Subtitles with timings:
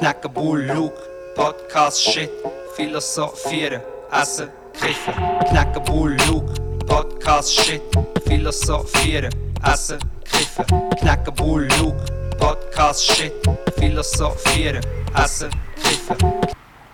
[0.00, 0.96] knacken Bull, Luke,
[1.36, 2.30] Podcast, Shit,
[2.74, 5.12] philosophieren, essen, kiffen.
[5.50, 6.54] Knacken Bull, Luke,
[6.86, 7.82] Podcast, Shit,
[8.26, 9.30] philosophieren,
[9.62, 10.64] essen, kiffen.
[11.00, 12.02] Knacken Bull, Luke,
[12.38, 13.32] Podcast, Shit,
[13.78, 14.80] philosophieren,
[15.14, 16.16] essen, kiffen.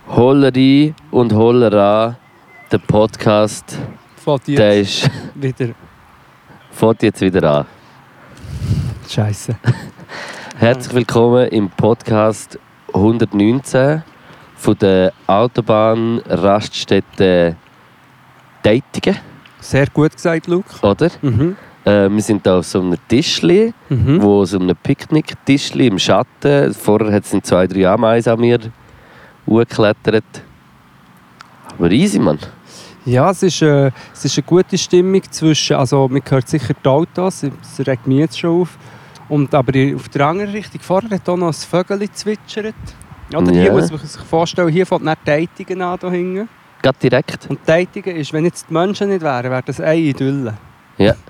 [0.09, 2.17] Holleri und Hollera,
[2.69, 3.77] der Podcast,
[4.17, 5.69] Fällt jetzt der ist, wieder.
[6.71, 7.65] fängt jetzt wieder an.
[9.09, 9.55] Scheiße.
[10.57, 12.59] Herzlich willkommen im Podcast
[12.93, 14.03] 119
[14.55, 17.55] von der Autobahnraststätte
[18.63, 19.17] Deitigen,
[19.59, 20.69] Sehr gut gesagt, Luke.
[20.81, 21.09] oder?
[21.21, 21.55] Mhm.
[21.85, 24.21] Äh, wir sind da auf so einem Tischli, Mhm.
[24.21, 26.73] wo so einem Picknicktischli im Schatten.
[26.73, 28.59] Vorher hat es zwei, drei Ameisen an mir
[29.47, 30.25] hochgeklettert.
[31.77, 32.39] Aber easy, Mann.
[33.05, 35.77] Ja, es ist, äh, es ist eine gute Stimmung zwischen.
[35.77, 38.77] Also, man hört sicher die Autos, das regt mich jetzt schon auf.
[39.29, 42.75] Und, aber auf der anderen Richtung vorher hat auch noch ein Vögel zwitschert.
[43.35, 45.97] Oder hier muss man sich vorstellen, hier fängt nicht Datingen an.
[45.99, 46.47] Da hinten.
[46.81, 47.47] Geht direkt.
[47.49, 50.53] Und Datingen ist, wenn jetzt die Menschen nicht wären, wäre das eine Idylle.
[50.97, 51.13] Ja.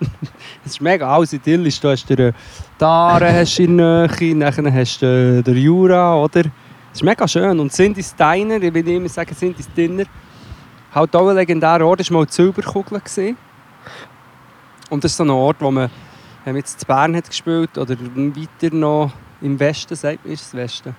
[0.63, 1.79] Es ist mega alles idyllisch.
[1.79, 2.33] Da hast du den
[2.77, 6.41] Daren hast du in der Nähe, nachher hast du äh, den Jura, oder?
[6.91, 7.59] Es ist mega schön.
[7.59, 10.03] Und Cindy Steiner, ich will immer sagen Cindy Steiner,
[10.93, 13.01] halt auch ein legendärer Ort, das war mal die Silberkugel.
[14.89, 15.89] Und das ist so ein Ort, wo man,
[16.47, 20.43] wenn man jetzt in Bern hat gespielt oder weiter noch im Westen, sagt man, ist
[20.45, 20.95] es Westen?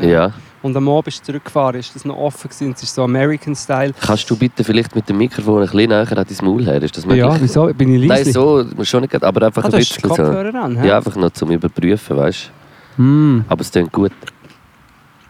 [0.00, 0.32] Ja.
[0.62, 2.72] Und am Abend ist zurückgefahren, ist das noch offen gewesen.
[2.74, 3.92] Es ist so American-Style.
[4.00, 6.80] Kannst du bitte vielleicht mit dem Mikrofon ein bisschen näher an dein Maul her?
[6.82, 7.20] Ist das möglich?
[7.22, 7.66] Ja, wieso?
[7.74, 8.32] Bin ich Nein, leise?
[8.32, 10.22] so, muss schon nicht, aber einfach Ah, ein du bisschen so.
[10.24, 10.82] An?
[10.84, 12.50] Ja, einfach noch zum Überprüfen, weißt
[12.96, 13.02] du.
[13.02, 13.44] Hm.
[13.48, 14.12] Aber es klingt gut.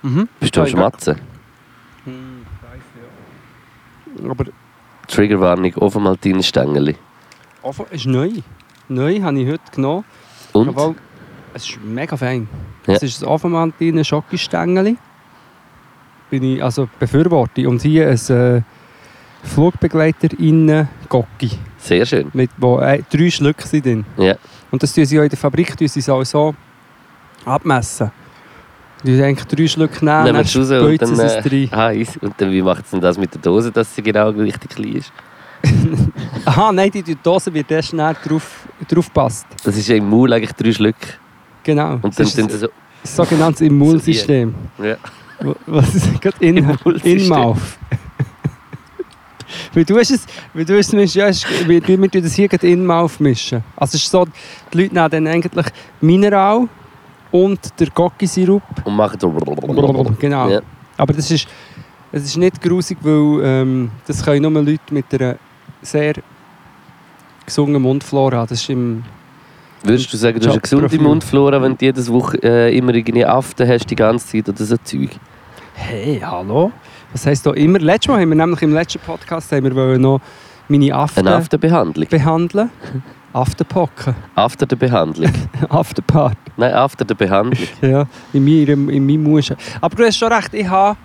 [0.03, 0.29] Mhm.
[0.39, 1.17] Bist du am Ja, Schmatzen?
[2.05, 2.45] Hm,
[4.31, 4.45] Aber
[5.09, 6.95] Triggerwarnung, Ofenmaltinenstängeli.
[7.63, 8.31] offen ist neu.
[8.95, 10.05] Neu habe ich heute genommen.
[10.53, 10.69] Und?
[10.69, 10.97] Obwohl,
[11.55, 12.49] es ist mega fein.
[12.87, 12.95] Ja.
[12.95, 14.97] Es ist ein Offenmaltine Schokistängeli.
[16.31, 17.69] Bin ich also befürworte.
[17.69, 18.63] Und hier ein äh,
[19.43, 21.51] Flugbegleiter in Gocki.
[21.79, 22.31] Sehr schön.
[22.33, 24.05] Mit wo äh, drei Schlücke sind drin.
[24.17, 24.37] Ja.
[24.71, 26.55] Und das tun sie auch in der Fabrik tun sie so, so
[27.45, 28.11] abmessen.
[29.05, 32.19] Die eigentlich drei Schlücke nehmen, Nehmen dann raus und dann, äh, heiß.
[32.19, 34.95] Und dann, wie macht es denn das mit der Dose, dass sie genau richtig klein
[34.95, 35.13] ist?
[36.45, 39.47] Aha, nein, die Dose wird erst näher drauf, drauf passt.
[39.65, 41.09] Das ist ja im Maul eigentlich drei Schlücke.
[41.63, 41.95] Genau.
[41.95, 42.69] Und dann das sie so...
[43.05, 44.55] sogenanntes Immunsystem.
[44.83, 44.97] Ja.
[45.67, 46.57] Was ist gerade in,
[47.05, 47.59] in Mouth?
[49.75, 52.49] Weil du hast es, weil du es ja, es ist- wir, wir tun das hier
[52.49, 53.63] gerade in Mouth mischen.
[53.77, 54.27] Also es ist so,
[54.73, 55.67] die Leute nehmen dann eigentlich
[56.01, 56.69] Mineral
[57.31, 58.63] und der Gocki-Sirup.
[58.85, 59.31] Und machen so...
[60.19, 60.49] Genau.
[60.49, 60.61] Ja.
[60.97, 61.47] Aber das ist,
[62.13, 65.37] es ist nicht grusig, weil ähm, das können nur Leute mit einer
[65.83, 66.15] sehr
[67.45, 68.43] gesungenen Mundflora.
[68.47, 69.03] Das ist im
[69.85, 70.99] Würdest du sagen, du hast eine gesunde.
[71.01, 74.77] Mundflora, wenn du jede Woche äh, immer irgendwie Aften hast die ganze Zeit oder so
[74.77, 75.11] Zeug?
[75.75, 76.71] Hey, hallo?
[77.13, 77.81] Was heisst da immer?
[77.81, 80.21] Letztes Mal haben wir nämlich im letzten Podcast haben wir noch
[80.69, 82.09] meine Aften Eine Afterbehandlung.
[82.09, 82.71] behandeln.
[83.33, 84.15] Afterpocken.
[84.35, 85.33] After der Behandlung.
[85.69, 86.37] Afterpart.
[86.57, 87.69] Nein, after der Behandlung.
[87.81, 89.57] Ja, in meinem, in meinem Muschen.
[89.81, 90.97] Aber du hast schon recht, ich habe...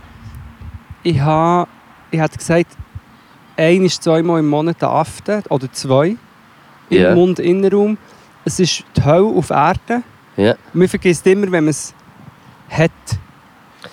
[1.04, 1.68] Ich habe...
[2.12, 2.78] Ich hätte gesagt,
[3.57, 5.44] ein bis zweimal im Monat Aften.
[5.50, 6.16] Oder zwei.
[6.90, 7.16] Im Ja.
[7.16, 7.97] Mundinnenraum.
[8.45, 10.03] Es ist die Hölle auf Erden.
[10.38, 10.56] Ja.
[10.73, 11.94] Man vergisst immer, wenn man es
[12.69, 12.91] hat.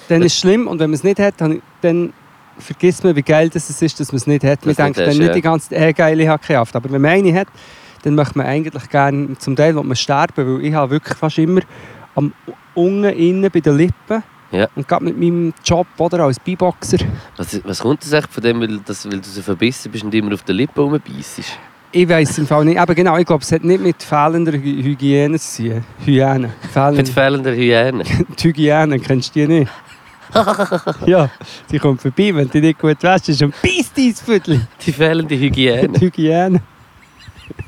[0.08, 0.68] Dann ist es schlimm.
[0.68, 2.12] Und wenn man es nicht hat, dann,
[2.58, 4.64] vergisst man, wie geil das ist, dass man es nicht hat.
[4.64, 5.34] Man Dass du denkt nicht dann hast, nicht ja.
[5.34, 6.76] die ganze Zeit, hey, geil, ich habe keine Haft.
[6.76, 7.48] Aber wenn man eine hat,
[8.02, 11.38] dann möchte man eigentlich gerne, zum Teil will man sterben, weil ich habe wirklich fast
[11.38, 11.62] immer
[12.14, 12.32] am
[12.74, 14.22] unten innen bei den Lippen
[14.54, 14.68] Ja.
[14.76, 16.98] und gerade mit meinem Job oder als Beiboxer,
[17.36, 20.14] Was, was kommt das echt von dem, weil, das, weil du so verbissen bist und
[20.14, 21.58] immer auf den Lippen rumbeiссest?
[21.96, 24.82] ich weiß im Fall nicht, aber genau, ich glaube, es hat nicht mit fehlender Hy-
[24.82, 25.84] Hygiene zu tun.
[26.04, 26.38] Hygiene.
[26.50, 28.04] Mit Fehlende, fehlender Hygiene.
[28.38, 29.72] die Hygiene, kennst du die nicht?
[31.06, 31.30] ja,
[31.70, 34.66] die kommt vorbei, wenn du nicht gut wäschst, ist und beißt dein Viertel.
[34.84, 35.88] Die fehlende Hygiene.
[35.88, 36.60] Die Hygiene.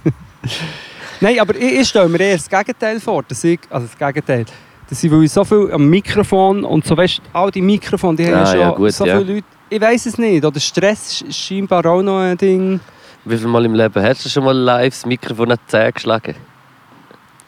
[1.20, 3.22] Nein, aber ich, ich stelle mir eher das Gegenteil vor.
[3.22, 4.44] Dass ich, also das Gegenteil.
[4.88, 8.26] Dass ich, weil ich so viel am Mikrofon und so weißt, all die Mikrofone, die
[8.26, 9.18] haben Ah, ja schon ja, gut, so ja.
[9.18, 9.46] viele Leute.
[9.68, 10.44] Ich weiß es nicht.
[10.44, 12.78] Oder Stress ist scheinbar auch noch ein Ding.
[13.24, 15.92] Wie viel Mal im Leben hast du schon mal live das Mikrofon an die Zähne
[15.92, 16.36] geschlagen?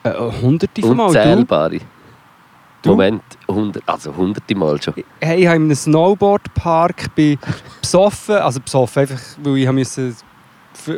[0.02, 1.06] Äh, hunderte von Mal.
[1.06, 1.78] Unzählbare.
[2.82, 2.90] Du?
[2.90, 4.94] Moment, hundert, also hunderte Mal schon.
[5.20, 7.38] hey, ich habe in einem Snowboardpark bei
[7.80, 10.12] besoffen, also besoffen, einfach, weil ich musste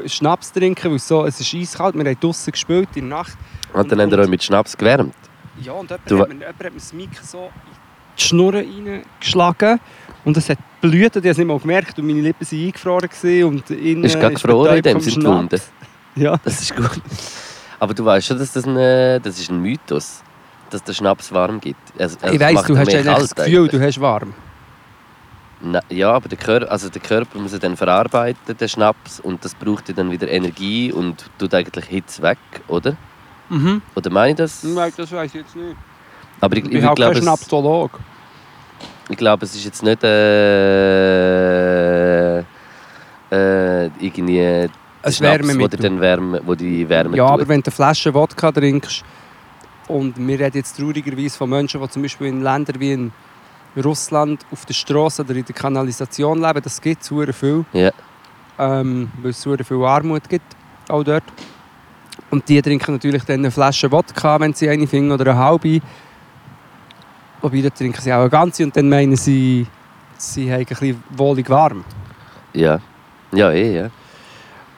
[0.07, 3.37] Schnaps trinken, weil es so, es ist eiskalt, wir haben draußen gespielt in der Nacht.
[3.73, 5.15] Und dann habt ihr euch mit Schnaps gewärmt.
[5.63, 7.51] Ja, und jemand, Du hat, mir, jemand hat mir das Mikro so in
[8.19, 9.81] die Schnur reingeschlagen
[10.25, 13.09] und es hat blutet, ich habe es nicht mal gemerkt und meine Lippen waren eingefroren
[13.09, 15.37] gewesen und innen Ist gerade gefroren in dem sind die Schnaps.
[15.37, 15.61] Wunden.
[16.17, 16.37] Ja.
[16.43, 17.01] Das ist gut.
[17.79, 20.23] Aber du weißt schon, dass das ein, äh, das ist ein Mythos.
[20.71, 21.79] dass der Schnaps warm gibt.
[21.99, 23.71] Also, also ich weiss, du hast eigentlich das Gefühl, eigentlich.
[23.71, 24.35] du hast warm.
[25.63, 29.45] Na, ja, aber der Körper, also der Körper muss ihn dann verarbeiten, den Schnaps, und
[29.45, 32.97] das braucht ja dann wieder Energie und tut eigentlich Hitze weg, oder?
[33.51, 33.83] Mhm.
[33.95, 34.63] Oder meine ich das?
[34.65, 35.77] Nein, das weiß ich jetzt nicht.
[36.41, 37.91] Aber ich, Ich ich, bin halt glaube, kein es, Schnapsolog.
[39.11, 40.03] ich glaube, es ist jetzt nicht
[41.11, 42.45] äh, äh,
[44.01, 44.41] irgendwie
[45.03, 47.35] Ein Schnaps, wo, Wärme, wo die Wärme Ja, tut.
[47.35, 49.05] aber wenn du eine Flasche Wodka trinkst
[49.89, 53.13] und wir reden jetzt traurigerweise von Menschen, die zum Beispiel in Ländern wie in
[53.85, 57.91] Russland auf der Straße oder in der Kanalisation leben, das gibt es sehr viel, Ja.
[58.59, 60.57] ähm, weil es sehr viel Armut gibt,
[60.89, 61.25] auch dort.
[62.31, 65.81] Und die trinken natürlich dann eine Flasche Wodka, wenn sie eine finden, oder eine halbe.
[67.43, 69.67] Wobei, da trinken sie auch eine ganze und dann meinen sie,
[70.17, 71.85] sie haben ein bisschen wohlig warm.
[72.53, 72.81] Ja.
[73.33, 73.91] Ja, eh, ja.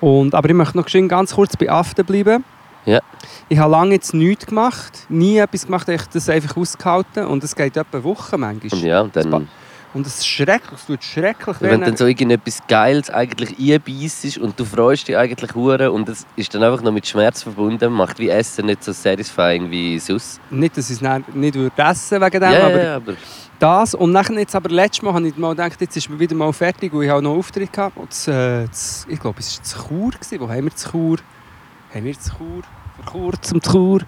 [0.00, 2.44] Und, aber ich möchte noch ganz kurz bei Aften bleiben.
[2.84, 3.00] Ja.
[3.48, 7.44] Ich habe lange jetzt nichts gemacht, nie etwas gemacht, ich habe das einfach ausgehalten und
[7.44, 8.80] es geht etwa eine Woche manchmal.
[8.80, 9.48] Ja, und dann,
[9.94, 14.58] Und es ist schrecklich, es tut schrecklich wenn dann so irgendetwas Geiles eigentlich einbeißt und
[14.58, 18.18] du freust dich eigentlich hure und es ist dann einfach noch mit Schmerz verbunden, macht
[18.18, 20.40] wie Essen nicht so satisfying wie sonst.
[20.50, 23.14] Nicht, dass ich es dann nicht würde essen wegen dem, Ja, aber ja, aber
[23.58, 23.94] das.
[23.94, 26.52] Und nachher jetzt aber letztes Mal habe ich mal gedacht, jetzt ist mir wieder mal
[26.52, 27.96] fertig und ich habe noch einen Auftritt gehabt.
[27.96, 30.10] Und das, äh, das, ich glaube, es war zu Chur.
[30.10, 30.40] Gewesen.
[30.40, 31.18] Wo haben wir zu Chur?
[31.94, 32.62] Haben wir zu Chur?
[32.96, 34.00] Vor kurzem zu Chur?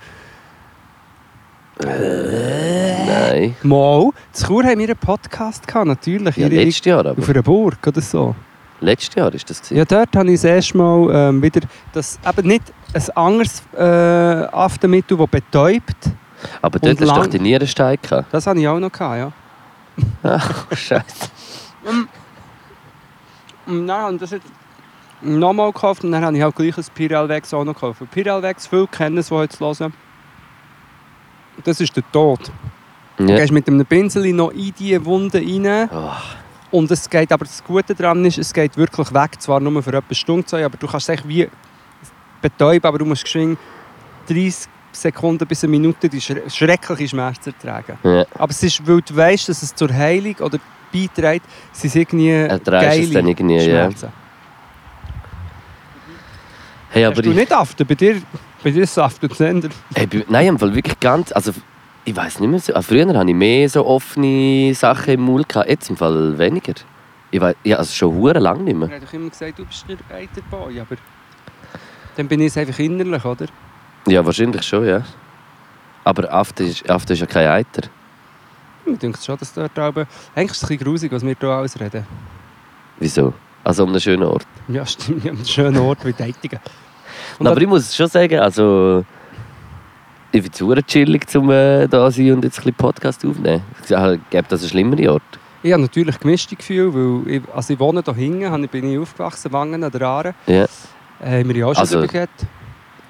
[1.80, 3.56] Nein.
[3.62, 4.10] Mal.
[4.32, 6.36] Zu Chur haben wir einen Podcast gehabt, natürlich.
[6.36, 7.18] Ja, Ihre- letztes Jahr aber.
[7.20, 8.34] Auf einer Burg oder so.
[8.80, 9.76] Letztes Jahr ist das gewesen.
[9.78, 11.60] Ja, dort habe ich das erste Mal ähm, wieder,
[11.92, 13.82] das eben nicht ein anderes äh,
[14.54, 15.96] Aftermittel, das betäubt.
[16.60, 18.26] aber dort und hast du doch lang- den Nierenstein gehabt.
[18.32, 19.32] Das habe ich auch noch gehabt, ja.
[20.22, 21.28] Ach, Scheiße.
[23.66, 24.46] Und dann habe ich das jetzt
[25.22, 28.02] nochmal gekauft und dann habe ich auch gleich ein Pirelvex auch noch gekauft.
[28.10, 29.94] Pirelvex, viele kennen es, die jetzt hören.
[31.62, 32.40] Das ist der Tod.
[33.16, 33.36] Du Ja.
[33.36, 35.88] gehst mit einem Pinsel noch in diese Wunde rein.
[35.92, 36.10] Oh,
[36.76, 39.40] Und es geht, aber das Gute daran ist, es geht wirklich weg.
[39.40, 41.48] Zwar nur für etwa eine Stunde, zwei, aber du kannst es echt wie
[42.42, 43.58] betäuben, aber du musst geschwind
[44.28, 47.96] 30 Sekunden bis eine Minute die schre- schreckliche Schmerzen ertragen.
[48.02, 48.24] ja.
[48.36, 50.58] Aber es ist, weil du weißt, dass es zur Heilung oder
[50.92, 53.62] beiträgt, sind es irgendwie Erträgst es dann irgendwie, ja.
[53.62, 54.08] Schmerzen.
[56.90, 57.86] Hey, Hast aber du ich, nicht Aften?
[57.86, 58.22] Bei dir,
[58.64, 59.68] bei dir saftet es Sender.
[59.94, 61.52] hey, bei- nein, im Fall wirklich ganz, also
[62.04, 62.74] ich weiß nicht mehr so.
[62.74, 66.74] ah, Früher hatte ich mehr so offene Sachen im Mund, gehabt, jetzt im Fall weniger.
[67.30, 68.88] Ich weiß, ja, also schon hure lang nicht mehr.
[68.88, 70.96] Ich habe doch immer gesagt, du bist der Eiterboy, aber
[72.16, 73.46] dann bin ich es einfach innerlich, oder?
[74.06, 75.02] Ja, wahrscheinlich schon, ja.
[76.04, 77.88] Aber After ist, After ist ja kein Eiter.
[78.86, 80.06] Ich denke schon, dass dort oben...
[80.34, 82.06] Eigentlich ist es ein bisschen grusig, was wir hier alles reden.
[82.98, 83.32] Wieso?
[83.64, 84.46] Also an einem schönen Ort.
[84.68, 85.24] Ja, stimmt.
[85.24, 86.60] Ja, einen schönen Ort wie Deitigen.
[87.38, 89.04] Und aber ich muss schon sagen, also
[90.32, 93.62] ich finde es chillig, um äh, da zu sein und jetzt ein bisschen Podcast aufnehmen.
[94.30, 95.22] Gäbe das einen schlimmeren Ort?
[95.64, 99.50] ich habe natürlich gemischte Gefühle, weil ich, also ich wohne hier hinten, bin ich aufgewachsen,
[99.50, 100.34] Wangen an der Aare.
[100.46, 100.64] Ja.
[100.64, 102.28] Äh, haben wir ja auch schon Also-.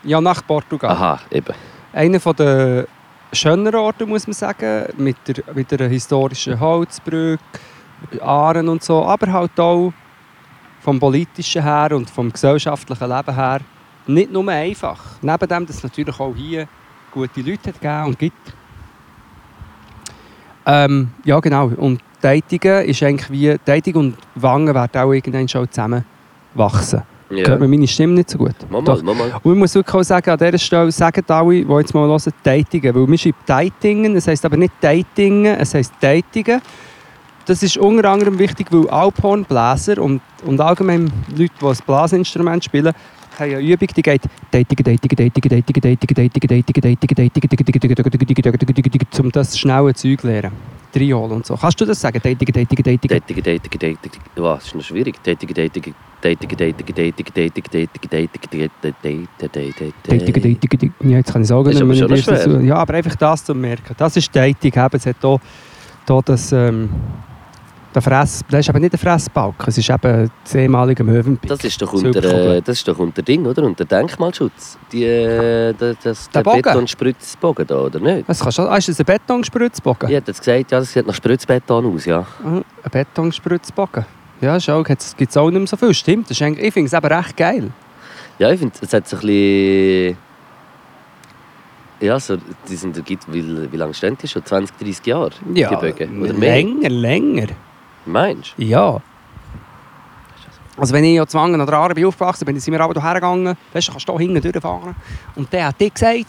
[0.05, 0.91] Ja, nach Portugal.
[0.91, 1.53] Aha, eben.
[1.93, 2.87] Einer der
[3.33, 7.41] schöneren Orte, muss man sagen, mit der, mit der historischen Holzbrücke,
[8.21, 9.93] Aaren und so, aber halt auch
[10.81, 13.61] vom politischen her und vom gesellschaftlichen Leben her
[14.07, 15.01] nicht nur einfach.
[15.23, 16.69] Neben dem, dass es natürlich auch hier
[17.11, 18.55] gute Leute hat gegeben und gibt.
[20.67, 21.67] Ähm, ja, genau.
[21.77, 26.05] Und Tätigen ist eigentlich wie, Tätig und Wangen werden auch irgendwann schon zusammen
[26.55, 27.03] wachsen.
[27.31, 27.49] Ja.
[27.49, 28.55] Hört man meine Stimme nicht so gut?
[28.71, 29.41] Mal, mal.
[29.43, 32.33] Und ich muss wirklich auch sagen, an dieser Stelle sagen alle, die jetzt mal hören,
[32.43, 32.95] Datingen.
[32.95, 36.61] Weil wir schreiben Datingen, es heisst aber nicht Datingen, es heisst Datingen.
[37.47, 42.95] Das ist unter anderem wichtig, weil Alphornbläser und, und allgemein Leute, die ein Blasinstrument spielen,
[43.39, 49.07] haben eine Übung, die geht Datingen, Datingen, Datingen, Datingen, Datingen, Datingen, Datingen, Datingen, Datingen, Datingen,
[49.21, 50.53] um das schnelle Zeug zu lernen.
[50.95, 51.57] Reinholen und so.
[51.57, 52.21] Kannst du das sagen?
[52.23, 52.85] Datingen, Datingen.
[52.85, 53.99] Dating, dating, dating.
[54.37, 55.17] Wow, das ist noch schwierig.
[55.23, 61.43] Dating, dating, dating, dating, dating, dating, dating, dating, dating, dating, Dating, Dating, Ja, jetzt kann
[61.43, 62.61] ich sagen, ich noch das- schwer.
[62.63, 63.95] ja, aber einfach das zu merken.
[63.97, 64.73] Das ist Dating.
[64.73, 65.41] Eben, es hat hier,
[66.25, 66.89] das, ähm,
[67.95, 71.49] der Fress, das ist aber nicht der Fressbalken, es ist eben das ehemalige Möwenpick.
[71.49, 72.23] Das ist doch unter,
[72.57, 73.63] äh, das ist doch unter Ding, oder?
[73.63, 74.79] Unter Denkmalschutz.
[74.91, 76.63] Die, äh, das, das, Der der Bogen?
[76.63, 78.29] Betonspritzbogen da, oder nicht?
[78.29, 80.09] Was kannst du, ah, ist das ein Betonspritzbogen?
[80.09, 82.27] Ich hätte jetzt gesagt, ja, das sieht nach Spritzbeton aus, ja.
[82.45, 84.05] Ah, Ein Betonspritzbogen.
[84.41, 85.95] Ja, schau, jetzt gibt es auch nicht mehr so viel.
[85.95, 87.71] Stimmt, das ist eigentlich, ich finde es aber recht geil.
[88.39, 90.17] Ja, ich finde, es hat so ein bisschen...
[92.01, 92.37] Ja, so,
[92.69, 94.45] die sind, gibt, wie, wie lange stehen die schon?
[94.45, 95.31] 20, 30 Jahre?
[95.47, 96.21] die Bögen?
[96.23, 96.57] Oder mehr?
[96.57, 97.47] länger, länger.
[98.07, 99.01] Meinst Ja.
[100.77, 103.57] Also wenn ich ja zwangen oder Aare bin aufgewachsen bin, sind wir aber hierher gegangen.
[103.73, 104.97] Weißt du, du kannst hier hinten durchfahren.
[105.37, 106.27] Und der hat dir gesagt,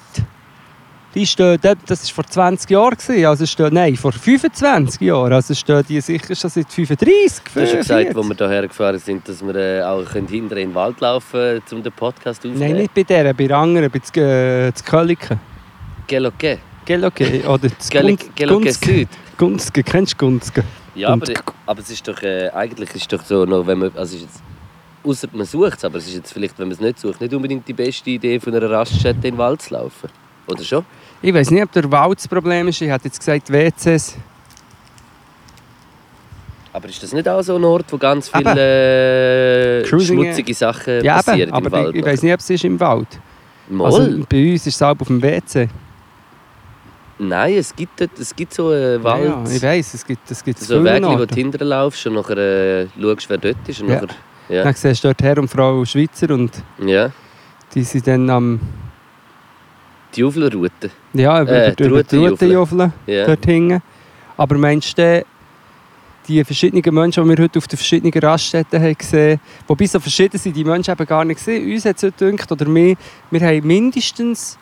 [1.16, 5.34] die stehen, dort- das war vor 20 Jahren, gewesen, also stehen, nein, vor 25 Jahren,
[5.34, 8.16] also stehen die sicher schon seit 35, Du hast gesagt, 40.
[8.18, 11.62] wo wir hierher gefahren sind, dass wir äh, auch hinter in den Wald laufen können,
[11.72, 12.60] um den Podcast aufzunehmen.
[12.60, 15.40] Nein, nicht bei der, bei der anderen, bei äh, zu Köliken.
[16.06, 16.60] Gell, okay.
[16.84, 17.90] Gell, okay, oder zu
[18.46, 18.72] Gunzge.
[18.86, 19.10] Süd.
[19.38, 20.64] Gunzge, kennst du Gunzge?
[20.96, 21.26] Ja, aber,
[21.66, 24.42] aber es ist doch, äh, eigentlich ist doch so, noch, wenn man, also ist jetzt,
[25.04, 27.34] ausser man sucht es, aber es ist jetzt vielleicht, wenn man es nicht sucht, nicht
[27.34, 30.10] unbedingt die beste Idee, von einer Raststätte in den Wald zu laufen.
[30.48, 30.86] Oder schon?
[31.22, 34.16] Ich weiß nicht, ob der Wald das Problem ist, ich hätte jetzt gesagt WCs.
[36.72, 41.16] Aber ist das nicht auch so ein Ort, wo ganz viele äh, schmutzige Sachen Ja,
[41.16, 41.96] passieren eben, im aber Wald?
[41.96, 43.08] ich, ich weiß nicht, ob es ist im Wald.
[43.70, 43.86] Mal?
[43.86, 45.70] Also bei uns ist es halb auf dem WC.
[47.18, 49.26] Nein, es gibt, dort, es gibt so einen Wald.
[49.26, 52.16] Ja, ich weiß, es gibt, es gibt so viele Weg, wo du hinterher laufst und
[52.16, 53.82] nachher äh, schaust, wer dort ist.
[53.82, 54.02] Und Ja.
[54.02, 54.16] nachher,
[54.50, 54.64] ja.
[54.64, 56.52] Dann siehst du dort Herr und Frau Schweizer und
[56.86, 57.10] ja,
[57.74, 58.60] die sind dann am...
[60.14, 60.92] die Uflerroute.
[61.14, 62.18] Ja, über, Äh, über, die.
[62.18, 63.26] Routenjuffeln Ja.
[63.28, 63.82] dort hinten.
[64.38, 65.26] Aber meinst du,
[66.28, 70.38] die verschiedenen Menschen, die wir heute auf den verschiedenen Raststätten haben gesehen wobei so verschieden
[70.38, 71.72] sind die Menschen eben gar nicht gesehen.
[71.72, 72.96] Uns hat es heute gedacht, oder wir,
[73.32, 74.58] wir haben mindestens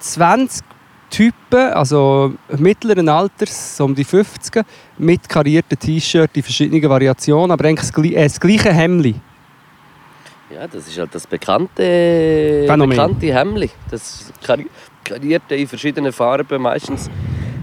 [0.00, 0.64] 20
[1.12, 4.64] Typen, also mittleren Alters, so um die 50,
[4.98, 9.06] mit karierten T-Shirts in verschiedenen Variationen, aber eigentlich das, äh, das gleiche Hemd.
[9.06, 12.90] ja, das ist halt das bekannte, Phänomen.
[12.96, 13.70] bekannte Hemli.
[13.90, 14.66] Das kari-
[15.04, 17.10] karierte in verschiedenen Farben, meistens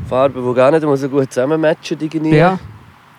[0.07, 1.97] Farben, die gar nicht mal so gut zusammenmatchen.
[1.99, 2.59] Irgendwie, Ja,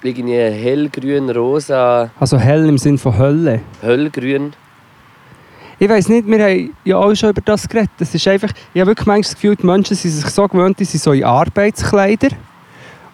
[0.03, 3.61] irgendwie hellgrün, rosa, also hell im Sinn von Hölle.
[3.83, 4.53] hellgrün.
[5.83, 7.91] Ich weiß nicht, wir haben ja auch schon über das geredet.
[7.99, 10.79] Das ist einfach, ich habe wirklich manchmal das Gefühl, die Menschen sind sich so gewöhnt,
[10.79, 12.29] die sind so in Arbeitskleider.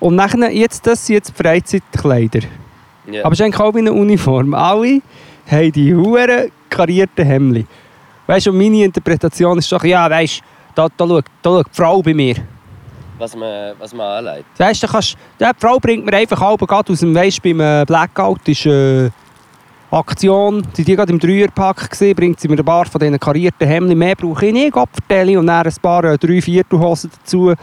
[0.00, 2.40] Und nachher, jetzt, das sind jetzt Freizeitkleider.
[3.08, 3.24] Ja.
[3.24, 4.52] Aber es ist eigentlich auch wie eine Uniform.
[4.52, 5.00] Alle
[5.48, 7.68] haben die huren karierten Hemden.
[8.26, 10.42] Weißt du, meine Interpretation ist doch, ja, weißt
[10.74, 12.34] da, da, schaut, da schaut die Frau bei mir.
[13.16, 14.58] was, man, was man anlegt.
[14.58, 17.84] Weißt du, kannst, die Frau bringt mir einfach halb gerade aus dem, weißt beim äh,
[17.86, 19.10] Blackout ist äh,
[19.90, 23.66] Aktion, die die gerade im Dreierpack gesehen, bringt sie mir ein paar von diesen karierten
[23.66, 23.96] Hemden.
[23.96, 27.54] Mehr brauche ich nicht, Gottverdeli und dann ein paar äh, drei Viertelhosen dazu.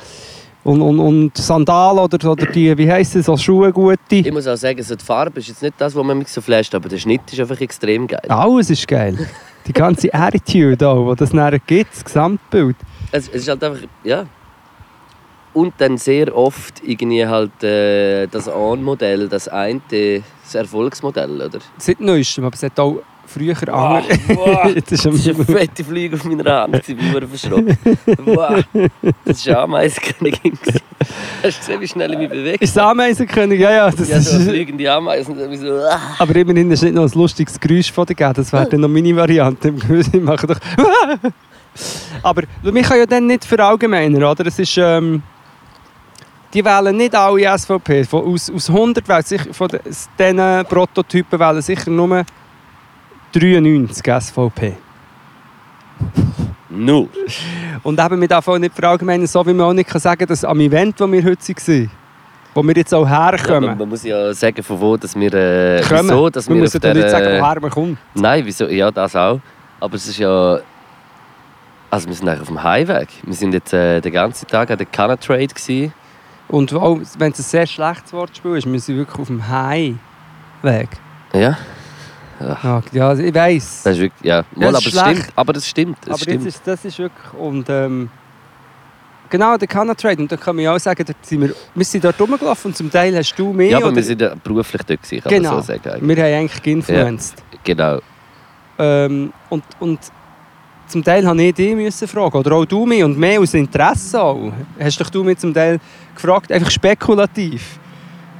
[0.64, 3.98] Und, und, und Sandalen oder, oder die, wie heisst es, so Schuhe gute.
[4.10, 6.40] Ich muss auch sagen, so die Farbe ist jetzt nicht das, was man mich so
[6.40, 8.24] flasht, aber der Schnitt ist einfach extrem geil.
[8.30, 9.28] Alles ist geil.
[9.68, 12.78] Die ganze Attitude auch, die das nachher gibt, das Gesamtbild.
[13.12, 14.26] Es, es ist halt einfach, ja.
[15.54, 21.60] Und dann sehr oft irgendwie halt äh, das On-Modell, das eine, das Erfolgsmodell, oder?
[21.78, 24.20] Seit neuestem, aber es hat auch früher Wow, andere.
[24.38, 24.74] wow.
[24.90, 27.78] das ist Das ist eine am- fette Fliege auf meiner Hand, ich bin verschrocken.
[28.26, 28.64] Wow.
[29.26, 30.58] Das war eine Ameisenkönigin.
[31.44, 32.58] Hast du gesehen, wie schnell ich mich bewege?
[32.64, 33.60] ist das Ameisenkönig?
[33.60, 33.92] Ja, ja.
[33.92, 35.36] Das Ja, so ist, fliegende Ameisen.
[35.58, 36.00] so, ah.
[36.18, 38.34] aber immerhin ist nicht noch ein lustiges Geräusch von dir gegeben.
[38.36, 39.72] Das wäre dann noch meine Variante.
[40.14, 40.58] Ich mache doch.
[42.24, 44.46] aber wir können ja dann nicht verallgemeinern, oder?
[44.48, 44.78] Es ist.
[44.78, 45.22] Ähm,
[46.54, 48.04] die wählen nicht alle SVP.
[48.04, 52.24] Von, aus, aus 100 wählen sicher, von diesen Prototypen wählen sicher nur
[53.34, 54.74] 93 SVP.
[56.70, 57.08] Nur.
[57.84, 60.44] Und eben, wir dürfen auch nicht verallgemeinern, so wie man auch nicht kann sagen dass
[60.44, 61.92] am Event, wo wir heute waren,
[62.54, 65.34] wo wir jetzt auch Ja, herkommen, man, man muss ja sagen, von wo dass wir,
[65.34, 66.04] äh, kommen.
[66.04, 67.98] wieso, dass wir wir müssen ja nicht sagen, woher man kommt.
[68.16, 68.68] Nein, wieso?
[68.68, 69.40] Ja, das auch.
[69.80, 70.60] Aber es ist ja.
[71.92, 73.10] Also wir sind eigentlich auf dem Highweg.
[73.24, 75.94] Wir sind jetzt äh, den ganzen Tag an der Canna Trade gewesen.
[76.48, 80.90] Und auch wenn es ein sehr schlechtes Wortspiel ist, wir sind wirklich auf dem High-Weg.
[81.34, 81.58] Ja,
[82.40, 83.82] Ja, ja, ich weiß.
[83.84, 84.24] das ist wirklich.
[84.24, 85.28] Ja, Ja, Mal, aber ist stimmt.
[85.36, 85.98] Aber das stimmt.
[86.04, 86.44] Es Aber stimmt.
[86.46, 87.34] jetzt ist, das ist wirklich...
[87.34, 88.10] Und, ähm,
[89.30, 90.22] genau, der Canna Trade.
[90.22, 92.76] Und da kann man ja auch sagen, dort sind wir, wir sind dort rumgelaufen und
[92.78, 93.70] zum Teil hast du mehr.
[93.72, 95.52] ja, aber oder, wir sind ja beruflich dort gewesen, kann Genau.
[95.54, 95.90] man so sagen.
[95.90, 96.18] eigentlich.
[96.18, 97.44] wir haben eigentlich geinfluenced.
[97.64, 98.00] Genau.
[98.78, 100.00] Ähm, und, und
[100.88, 104.22] zum Teil habe ich dich müssen fragen, oder auch du mich, und mehr aus Interesse
[104.22, 104.52] auch.
[104.80, 105.80] Hast doch du mich zum Teil
[106.16, 107.80] gefragt, einfach spekulativ.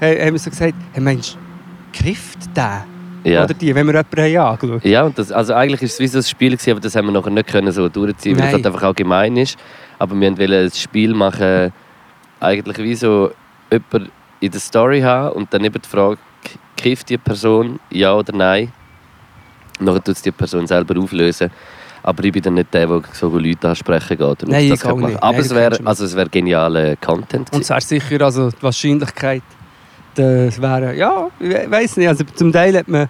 [0.02, 2.86] Haben wir so gesagt, hey, meinst du, grifft der?
[3.24, 3.46] Ja.
[3.46, 6.08] Oder die, wenn wir jemanden haben angeschaut Ja, und das, also eigentlich war es wie
[6.08, 8.52] so ein Spiel, gewesen, aber das haben wir nachher nicht können so durchziehen, weil es
[8.52, 8.64] Nein.
[8.64, 9.58] halt einfach auch gemein ist.
[9.98, 11.72] Aber wir wollten ein Spiel machen,
[12.42, 13.32] eigentlich wie so
[13.72, 14.12] jemand
[14.42, 16.18] in der Story haben und dann eben die Frage,
[16.76, 18.74] kifft die Person, ja oder nein?
[19.80, 21.50] Und dann tut es die Person selber auflösen.
[22.06, 24.44] Aber ich bin dann nicht der, der so Leute ansprechen geht.
[24.44, 25.24] Und Nein, das ich auch nicht.
[25.24, 27.92] Aber Nein, es wäre also es wär genialer Content Und es gewesen.
[27.92, 29.44] wäre sicher, also die Wahrscheinlichkeit,
[30.16, 33.08] das wäre, ja, ich weiß nicht, also zum Teil hat man,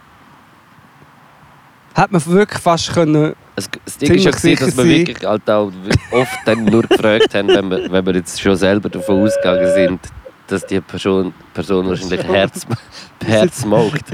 [1.95, 5.49] hat man wirklich fast können, Es- Das Ding ist ja, gewesen, dass wir wirklich halt
[5.49, 5.71] auch
[6.11, 9.99] oft dann nur gefragt haben, wenn wir, wenn wir jetzt schon selber davon ausgegangen sind,
[10.47, 12.65] dass die Person, Person wahrscheinlich Herz,
[13.25, 14.05] Herz smoked.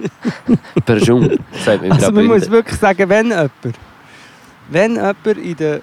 [0.84, 3.50] Person, sagt man also man muss wirklich sagen, wenn jemand,
[4.68, 5.80] wenn jemand in der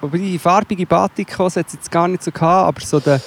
[0.00, 3.20] Wobei die farbige Batikhose hat es jetzt gar nicht so gehabt, aber so der...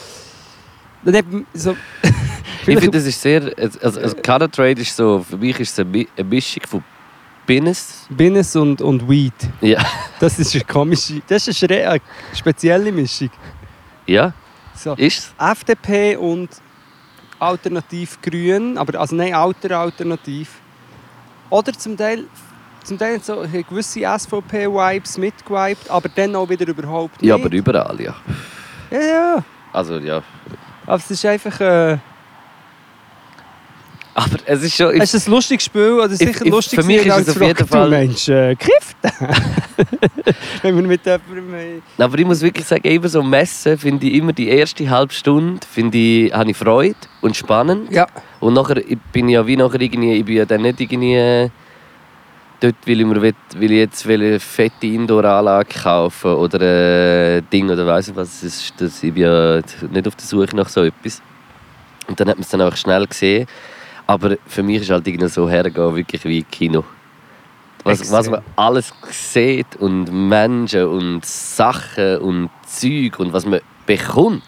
[1.54, 1.76] so,
[2.68, 3.54] Ich finde, das ist sehr.
[3.58, 5.20] Also, also Color Trade ist so.
[5.20, 6.84] Für mich ist es eine Mi- eine Mischung von
[7.48, 8.08] Business.
[8.10, 9.34] Business und, und Weed.
[9.62, 9.86] Ja.
[10.20, 11.22] Das ist eine komische...
[11.28, 12.02] Das ist eine, eine
[12.34, 13.30] spezielle Mischung.
[14.08, 14.34] Ja,
[14.74, 14.96] So.
[14.96, 16.50] ist FDP und
[17.40, 20.50] Alternativ Grün, aber also nein, alter Alternativ.
[21.52, 22.26] Oder zum Teil,
[22.86, 27.28] zum Teil so gewisse SVP-Vibes mitgewiped, aber dann auch wieder überhaupt nicht.
[27.30, 28.16] Ja, aber überall, ja.
[28.92, 29.44] Ja, ja.
[29.74, 30.22] Also, ja.
[30.86, 31.98] Aber es ist einfach äh,
[34.14, 34.94] Aber es ist schon.
[35.02, 37.42] es ist ein lustiges Spiel, oder Ich- sicher ich- lustig für mich ist es auf
[37.42, 38.96] jeden Fall- Mensch, äh, gekifft.
[40.62, 41.54] Wenn man mit jemandem...
[41.54, 45.14] äh, Aber ich muss wirklich sagen, immer so Messen finde ich immer die erste halbe
[45.14, 47.92] Stunde finde ich, habe ich Freude und spannend.
[47.92, 48.08] Ja.
[48.40, 51.16] Und nachher ich bin ich ja wie nachher irgendwie, ich bin ja dann nicht irgendwie
[51.16, 51.50] äh,
[52.66, 57.70] dort, weil ich, mir will, will ich jetzt eine fette Indoor-Anlage kaufen oder ein Ding
[57.70, 58.44] oder weiss ich was.
[58.44, 61.22] Ist, das, ich bin ja nicht auf der Suche nach so etwas.
[62.08, 63.48] Und dann hat man es dann auch schnell gesehen.
[64.08, 66.84] Aber für mich ist halt irgendwie so hergehen, wirklich wie Kino.
[67.84, 74.42] Was, was man alles sieht und Menschen und Sachen und Zeug und was man bekommt.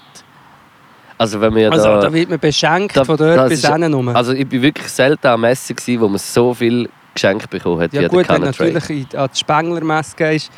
[1.19, 3.93] Also wenn man ja Also da, da wird man beschenkt Da- von dort bis hinten
[3.93, 4.09] rum.
[4.09, 6.89] also ich bin wirklich selten an Messen wo man so viel
[7.21, 10.51] Geschenk bekommen hat Ja gut, wenn du natürlich in, an die Spenglermesse gehst,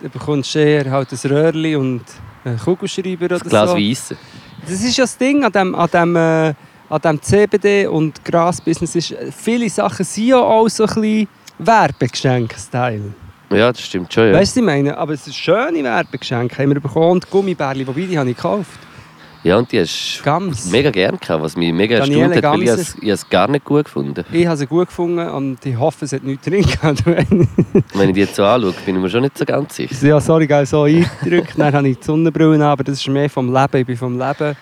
[0.00, 2.02] dann bekommst du eher halt ein Röhrli und
[2.44, 3.76] einen Kugelschreiber oder Das Glas so.
[3.76, 4.16] Weisse.
[4.62, 6.54] Das ist ja das Ding an dem, an dem, äh,
[6.88, 8.94] an dem CBD und Gras-Business.
[8.94, 11.28] ist, äh, Viele Sachen sind ja auch so ein bisschen
[11.58, 13.14] Werbegeschenke-Style.
[13.50, 14.28] Ja, das stimmt schon.
[14.28, 14.34] Ja.
[14.34, 14.96] Weißt du, ich meine?
[14.96, 16.58] Aber es sind schöne Werbegeschenke.
[16.62, 18.78] Haben wir bekommen und Gummibärli, wobei die habe ich gekauft.
[19.44, 20.70] Ja, und die hast du Gams.
[20.70, 23.64] mega gern gehabt, was mich mega erstaunt hat, weil ich es- ich es gar nicht
[23.64, 24.24] gut gefunden.
[24.32, 27.04] Ich habe sie gut gefunden und ich hoffe, es hat nichts drin gehabt.
[27.94, 30.06] Wenn ich die jetzt so anschaue, bin ich mir schon nicht so ganz sicher.
[30.06, 31.52] ja, sorry, gell, so eingedrückt.
[31.56, 33.76] Dann habe ich die Sonnenbrille an, aber das ist mehr vom Leben.
[33.76, 34.56] Ich bin vom Leben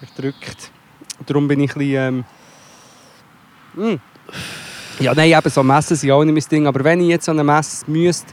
[0.00, 0.70] erdrückt.
[1.26, 2.24] Darum bin ich ein bisschen...
[3.76, 4.00] Ähm, mm.
[5.02, 6.66] Ja, nein, eben so Messen sind auch nicht mein Ding.
[6.66, 8.32] Aber wenn ich jetzt an eine Messe müsste,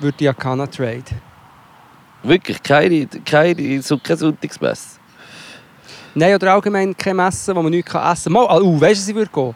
[0.00, 1.02] würde ich ja Canna Trade.
[2.22, 4.98] Wirklich, keine, keine, so kein Sonntagsmesse.
[6.14, 8.32] Nein, oder allgemein keine Messe, wo man nichts essen kann.
[8.32, 9.54] Mal, ah, uh, weißt du, ich würde gehen?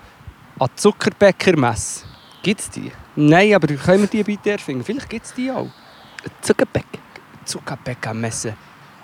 [0.59, 2.05] An die Zuckerbäckermesse.
[2.43, 2.91] Gibt es die?
[3.17, 4.83] Nein, aber können wir die bitte erfinden?
[4.85, 5.69] Vielleicht gibt es die auch.
[6.41, 6.87] Zuckerbäck.
[7.45, 8.55] Zuckerbäckermesse.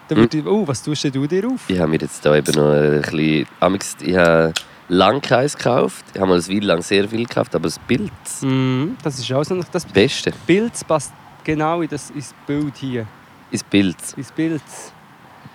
[0.08, 1.60] Da würde ich, oh, was tust denn du dir auf?
[1.68, 3.46] Ich habe mir jetzt da eben noch ein bisschen...
[3.60, 4.52] amigs- Ich habe
[4.88, 6.04] lange keins gekauft.
[6.12, 9.32] Ich habe mal eine Weile lang sehr viel gekauft, aber das Pilz, Mhm, das ist
[9.32, 9.54] auch so.
[9.56, 11.12] Das das Beste, Bild passt
[11.42, 13.06] genau in das, ins Bild hier.
[13.50, 14.12] ist Pilz.
[14.14, 14.62] Ins Bild.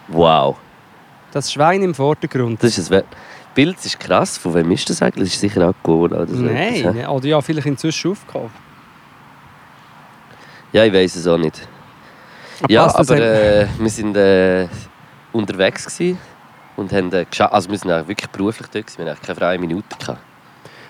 [0.08, 0.58] Wow.
[1.32, 2.64] Das Schwein im Vordergrund.
[2.64, 3.06] Das ist wert.
[3.54, 4.38] Pilz ist krass.
[4.38, 5.30] Von wem ist das eigentlich?
[5.30, 6.42] Das ist sicher auch Cola oder so.
[6.44, 8.54] Nein, ne- oder ja, vielleicht inzwischen aufgekauft.
[10.72, 11.68] Ja, ich weiß es auch nicht.
[12.68, 14.68] Ja, passt das aber äh, wir sind äh,
[15.32, 16.18] unterwegs gewesen
[16.76, 19.06] und haben äh, gescha- Also wir sind auch wirklich beruflich dort gewesen.
[19.06, 19.86] Wir hatten keine freie Minute.
[19.98, 20.20] Gehabt.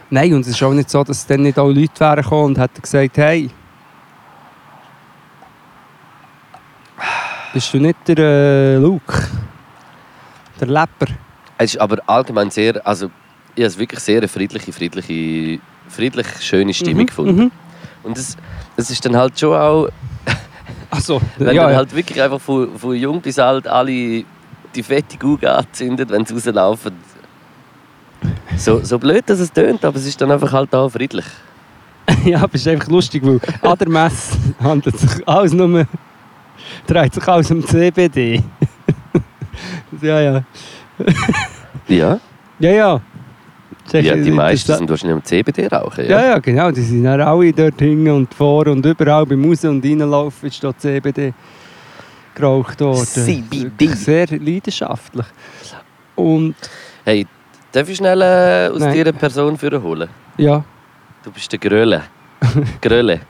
[0.10, 2.58] Nein, und es ist auch nicht so, dass dann nicht auch Leute wären gekommen und
[2.58, 3.50] hätten gesagt, hey,
[7.54, 9.24] bist du nicht der äh, Luke?
[10.60, 11.08] Der Lepper?
[11.58, 12.86] Es ist aber allgemein sehr...
[12.86, 13.10] Also
[13.56, 17.44] ich habe wirklich sehr eine friedliche, friedliche, friedlich schöne Stimmung gefunden.
[17.44, 17.52] Mhm.
[18.04, 18.38] Und es,
[18.78, 19.90] es ist dann halt schon auch...
[20.90, 21.78] Achso, Wenn ja, dann ja.
[21.78, 24.24] halt wirklich einfach von, von jung bis alt alle
[24.76, 26.94] die fette Gugge anzündet, wenn sie rauslaufen.
[28.58, 31.26] So, so blöd, dass es tönt, aber es ist dann einfach halt auch friedlich.
[32.26, 35.86] ja, aber es ist einfach lustig, weil an der Messe handelt sich alles nur,
[36.88, 38.44] dreht sich alles um CBD.
[40.02, 40.44] Ja, ja.
[41.88, 42.20] Ja,
[42.60, 43.02] Ja, ja.
[43.92, 46.06] Ja die meisten sind wahrscheinlich am CBD rauchen.
[46.06, 46.28] Ja, Ja.
[46.32, 46.70] ja, genau.
[46.72, 50.64] Die sind dann alle dort hinten und vor und überall beim Raus- und Reinlaufen ist
[50.64, 51.34] dort CBD
[52.36, 53.04] geraucht worden.
[53.06, 53.88] CBD.
[53.88, 55.26] Sehr leidenschaftlich.
[56.16, 56.56] Und
[57.06, 57.26] Hey,
[57.72, 58.94] darf ich schnell äh, aus Nein.
[58.94, 60.10] dir eine Person für holen?
[60.38, 60.64] ja,
[61.24, 62.04] Du bist der Gröle.
[62.82, 63.22] Gröle.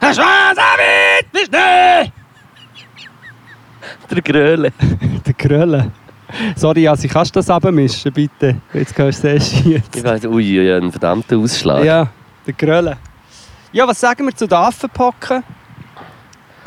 [0.00, 1.58] Herr Schwanzabit, bist du?
[4.10, 4.72] Der Gröle.
[5.26, 5.90] Der Krölle.
[6.56, 8.56] Sorry, also kannst du das abmischen, bitte?
[8.72, 9.96] Jetzt hörst du es jetzt.
[9.96, 11.84] Ich weiß, ui, ja, ein verdammter Ausschlag.
[11.84, 12.08] Ja,
[12.46, 12.98] der Krölle.
[13.72, 15.42] Ja, was sagen wir zu den Affenpocken?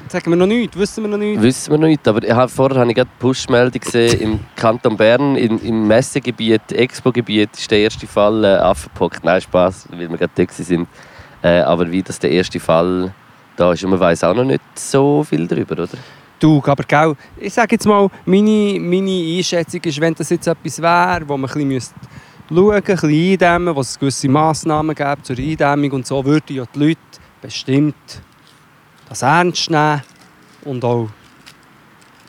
[0.07, 1.41] Sagen wir noch nichts, wissen wir noch nichts?
[1.41, 4.39] Wissen wir noch nicht, aber ich habe, vorher habe ich gerade eine Push-Meldung gesehen, im
[4.55, 9.23] Kanton Bern, in, im Messegebiet, Expo-Gebiet, ist der erste Fall äh, Affenpock.
[9.23, 10.87] Nein, Spaß, weil wir gerade da sind.
[11.41, 13.13] Äh, aber wie das der erste Fall
[13.55, 15.97] da ist, und man weiß auch noch nicht so viel darüber, oder?
[16.41, 20.81] Du, aber gell, ich sage jetzt mal, meine, meine Einschätzung ist, wenn das jetzt etwas
[20.81, 21.93] wäre, wo man ein bisschen
[22.49, 26.55] schauen müsste, ein bisschen eindämmen, wo es gewisse Massnahmen gäbe zur Eindämmung und so, würden
[26.55, 26.99] ja die Leute
[27.43, 27.95] bestimmt
[29.07, 30.01] das ernst nehmen
[30.65, 31.09] und auch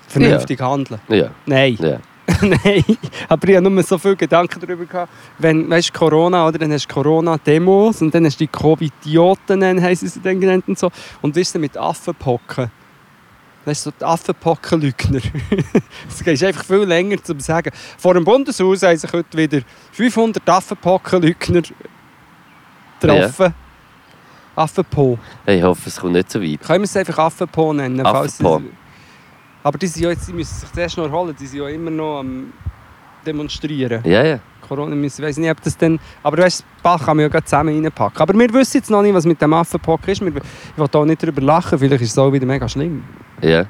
[0.09, 1.01] vernünftig handeln.
[1.09, 1.79] Ja, Nein.
[1.81, 1.99] ja.
[2.43, 2.85] Nein,
[3.31, 5.13] aber ich habe nur so viele Gedanken darüber gehabt.
[5.39, 6.59] Wenn, weißt Corona, oder?
[6.59, 10.79] Dann hast du Corona-Demos und dann hast du die Covid-Idioten, haben sie dann genannt und
[10.79, 10.91] so.
[11.23, 12.71] Und es denn mit Affenpocken?
[13.65, 15.21] Weißt du, so die Affenpocken-Lügner.
[16.09, 17.71] Es geht einfach viel länger zu sagen.
[17.97, 19.61] Vor dem Bundeshaus haben sich heute wieder
[19.93, 21.63] 500 Affenpocken-Lügner
[23.01, 23.55] getroffen.
[24.55, 25.19] Affenpo.
[25.47, 26.61] Ich hoffe, es kommt nicht so weit.
[26.61, 28.05] Können wir es einfach Affenpo nennen?
[28.05, 28.59] Affenpo.
[28.59, 28.71] sie-
[29.63, 31.35] Aber die, sind ja jetzt, die müssen sich zuerst noch erholen.
[31.39, 32.53] Die sind ja immer noch am
[33.25, 34.03] Demonstrieren.
[34.05, 34.41] Ja, ja.
[34.69, 35.99] Corona, ich weiß nicht, ob das dann...
[36.23, 38.21] Aber weißt, das Bach kann man ja gleich zusammen reinpacken.
[38.21, 40.21] Aber wir wissen jetzt noch nicht, was mit dem Affenpock ist.
[40.21, 41.79] Wir, ich will da nicht darüber lachen.
[41.79, 43.03] Vielleicht ist es auch wieder mega schlimm.
[43.43, 43.67] Ja.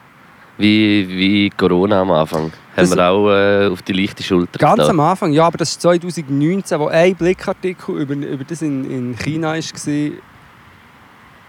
[0.59, 2.53] Wie, wie Corona am Anfang.
[2.77, 4.91] Das- Haben wir auch äh, auf die leichte Schulter Ganz getan.
[4.91, 9.17] am Anfang, ja, aber das ist 2019, wo ein Blickartikel über, über das in, in
[9.19, 9.57] China war,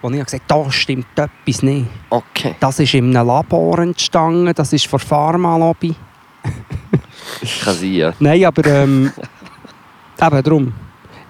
[0.01, 1.87] wo ich gesagt habe, da stimmt etwas nicht.
[2.09, 2.55] Okay.
[2.59, 5.95] Das ist in einem Labor entstanden, das ist von Pharma-Lobby.
[7.63, 8.13] Kann sein, ja.
[8.19, 9.11] Nein, aber ähm,
[10.21, 10.73] eben darum.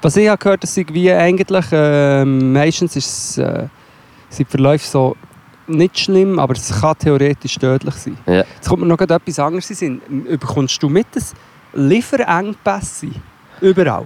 [0.01, 3.67] Was ich habe gehört, dass wie eigentlich ähm, meistens ist es, äh,
[4.29, 5.15] sind Verläufe so
[5.67, 8.17] nicht schlimm, aber es kann theoretisch tödlich sein.
[8.25, 8.33] Ja.
[8.55, 10.37] Jetzt kommt mir noch etwas anderes in den Sinn.
[10.39, 11.33] Bekommst du mit, dass
[11.73, 13.07] Lieferengpässe?
[13.61, 14.05] Überall.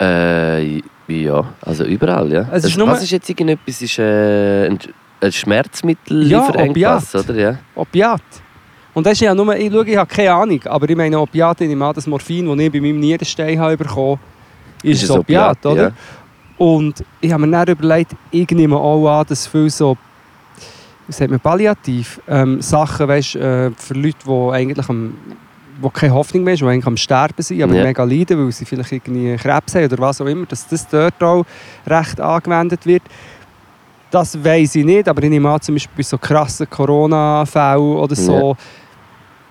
[0.00, 2.42] Äh, ja, also überall, ja.
[2.52, 3.80] Es ist Also, was ist jetzt irgendetwas?
[3.82, 4.78] Ist äh, ein,
[5.20, 7.14] ein Schmerzmittel Ja, Opiat.
[7.14, 7.34] oder?
[7.34, 7.58] Ja.
[7.74, 8.22] Opiat.
[8.94, 11.60] Und das ist ja nur, ich, schaue, ich habe keine Ahnung, aber ich meine Opiat,
[11.60, 14.18] ich nehme an, das Morphin, das ich bei meinem Nierenstein habe bekommen
[14.82, 15.82] ist, Ist ein Opiat, Opiat, oder?
[15.84, 15.92] ja.
[16.58, 19.96] Und ich habe mir dann überlegt, ich nehme auch an, dass viel so,
[21.08, 25.14] wie sagt man, palliativ, ähm, Sachen, weißt, äh, für Leute, die eigentlich am,
[25.80, 27.82] wo keine Hoffnung mehr ist, die eigentlich am Sterben sind, aber Ja.
[27.84, 31.20] mega leiden, weil sie vielleicht irgendwie Krebs haben oder was auch immer, dass das dort
[31.22, 31.44] auch
[31.86, 33.02] recht angewendet wird.
[34.10, 38.14] Das weiß ich nicht, aber ich nehme an, zum Beispiel bei so krassen Corona-Fällen oder
[38.14, 38.56] so,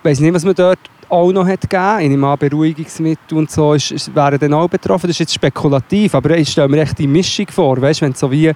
[0.02, 2.00] weiß nicht, was man dort auch noch hat gegeben.
[2.00, 5.06] Ich nehme an, Beruhigungsmittel und so ist, ist, wären dann auch betroffen.
[5.06, 7.80] Das ist jetzt spekulativ, aber ich stelle mir echt die Mischung vor.
[7.80, 8.52] Weißt, wenn so wie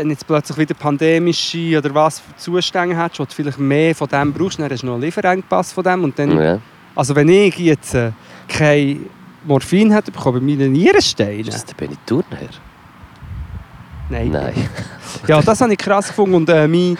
[0.00, 4.08] wenn jetzt plötzlich wieder pandemische oder was für Zustände hast, wo du vielleicht mehr von
[4.08, 6.58] dem brauchst, dann hast du noch einen Lieferengpass von dem und dann, ja.
[6.96, 8.12] also wenn ich jetzt äh,
[8.48, 9.06] kein
[9.44, 12.24] Morphin hätte bekommen bei meinen Nierensteinen, Ist das der Benny Turner?
[14.08, 14.30] nein.
[14.30, 14.54] Nein.
[15.26, 16.96] Ja, das habe ich krass gefunden und äh, meine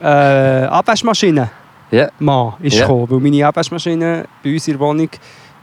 [0.00, 1.50] äh, Abwaschmaschine
[1.90, 2.08] Ja.
[2.18, 2.86] Mann ist Ja.
[2.86, 5.10] gekommen, weil meine Abwaschmaschine bei uns in der Wohnung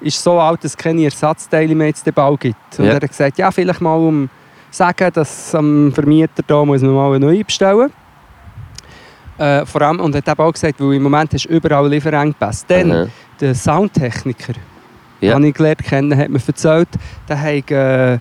[0.01, 2.57] ist so alt, dass es keine Ersatzteile mehr zu dem Bau gibt.
[2.77, 2.91] Und Ja.
[2.91, 4.29] er hat gesagt, ja, vielleicht mal um
[4.73, 7.91] sagen, dass am Vermieter da muss man mal eine neue bestellen.
[9.37, 12.65] Äh, vor allem, und er hat eben auch gesagt, weil im Moment du überall Lieferengpässe.
[12.67, 13.07] Dann, Aha.
[13.39, 14.53] der Soundtechniker,
[15.21, 15.33] Ja.
[15.35, 16.89] habe ich gelernt kennen, hat mir erzählt,
[17.27, 18.19] der hat äh,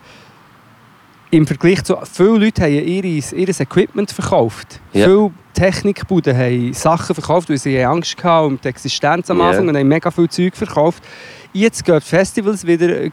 [1.30, 4.80] im Vergleich zu viele Leute haben ihr, ihr Equipment verkauft.
[4.92, 5.06] Ja.
[5.06, 9.40] Viele Technikbuden haben Sachen verkauft, weil sie Angst hatten um die Existenz am.
[9.40, 11.02] Anfang und haben mega viel Zeug verkauft.
[11.52, 13.10] Jetzt gehen die Festivals wieder äh,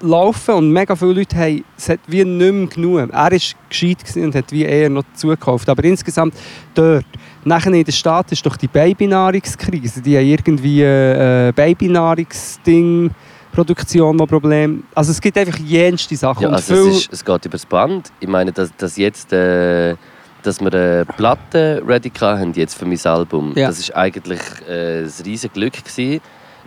[0.00, 2.98] laufen und mega viele Leute haben, es hat wie nicht mehr genug.
[3.12, 5.68] Er war gescheit und hat wie eher noch zugekauft.
[5.68, 6.34] Aber insgesamt
[6.74, 7.04] dort,
[7.44, 10.00] nachher in der Stadt ist doch die Babynahrungskrise.
[10.00, 13.10] Die haben irgendwie äh, Babynahrungsding,
[13.52, 14.84] Produktion, das Problem.
[14.94, 16.44] Also es gibt einfach jenste Sachen.
[16.44, 18.10] Ja, also es, ist, es geht über das Band.
[18.20, 19.96] Ich meine, dass, dass jetzt äh,
[20.42, 23.68] dass wir eine Platte ready haben jetzt für mein Album, Ja.
[23.68, 26.20] das ist eigentlich äh, ein riesiges Glück gewesen,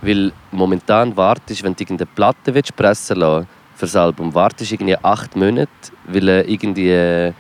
[0.04, 4.76] weil momentan wartest, wenn du irgendeine Platte willst pressen lassen für das Album, wartest du
[4.76, 5.70] irgendwie acht Monate,
[6.08, 7.34] weil äh, irgendwie äh,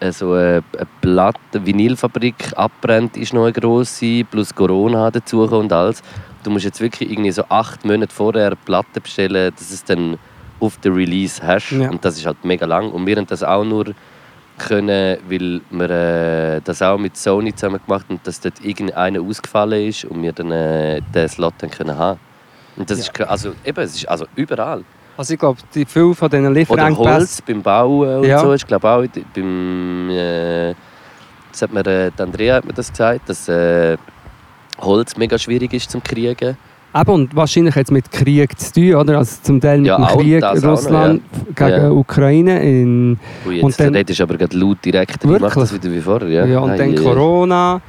[0.00, 5.72] äh, so eine, eine Platte, Vinylfabrik abbrennt, ist noch eine grosse, plus Corona dazu und
[5.72, 6.02] alles.
[6.42, 10.18] Du musst jetzt wirklich irgendwie so acht Monate vorher eine Platte bestellen, dass es dann
[10.60, 11.72] auf den Release hast.
[11.72, 11.90] Ja.
[11.90, 12.90] Und das ist halt mega lang.
[12.90, 13.86] Und wir haben das auch nur
[14.58, 19.20] können, weil wir äh, das auch mit Sony zusammen gemacht haben und dass dort irgendeiner
[19.20, 22.18] ausgefallen ist und wir dann äh, den Slot dann können haben.
[22.76, 23.04] Und das Ja.
[23.12, 24.84] ist also eben, es ist also überall.
[25.16, 27.06] also ich glaube, die viel von diesen Oder Lieferengpässen...
[27.14, 28.40] Holz beim Bauen und Ja.
[28.40, 28.52] so.
[28.54, 30.74] Ich glaube auch beim äh,
[31.52, 33.96] das hat mir, äh, Andrea hat mir das gesagt, dass äh,
[34.78, 36.56] Holz mega schwierig ist zum kriegen.
[36.98, 39.18] Eben, und wahrscheinlich es mit Krieg zu tun, oder?
[39.18, 41.22] Also zum Teil mit Ja, dem Krieg das auch noch, Russland
[41.54, 41.90] gegen Ja.
[41.90, 42.60] Ukraine.
[42.62, 45.16] In, Und jetzt Und dann- redest du aber gerade laut direkt.
[45.22, 45.54] Ich mache Wirklich?
[45.54, 46.28] das wieder wie vorher.
[46.28, 46.58] Ja, ja.
[46.60, 46.94] und Ei, dann ei.
[46.94, 47.80] Corona.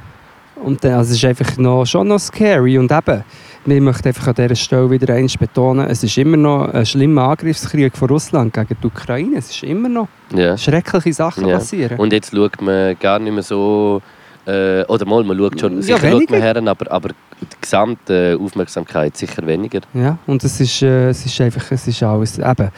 [0.64, 2.76] Und dann, also es ist einfach noch, schon noch scary.
[2.78, 3.22] Und eben,
[3.64, 7.28] ich möchte einfach an dieser Stelle wieder eins betonen, es ist immer noch ein schlimmer
[7.28, 9.36] Angriffskrieg von Russland gegen die Ukraine.
[9.38, 10.56] Es ist immer noch Ja.
[10.58, 11.54] schreckliche Sachen Ja.
[11.58, 11.98] passieren.
[11.98, 14.02] Und jetzt schaut man gar nicht mehr so.
[14.48, 15.76] Äh, oder mal, man schaut schon.
[15.76, 17.08] Ja, sicher schaut man her, aber, aber
[17.40, 19.80] die gesamte Aufmerksamkeit sicher weniger.
[19.92, 22.70] Ja, und es ist, äh, es ist einfach, es ist alles, eben,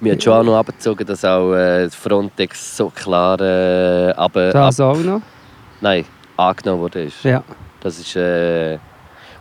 [0.00, 4.78] Wir haben schon auch noch abgezogen, dass auch äh, Frontex so klar äh, aber Das
[4.78, 5.20] auch noch.
[5.80, 6.04] nein,
[6.36, 7.02] angenommen wurde.
[7.02, 7.24] Ist.
[7.24, 7.42] Ja.
[7.80, 8.78] Das ist äh,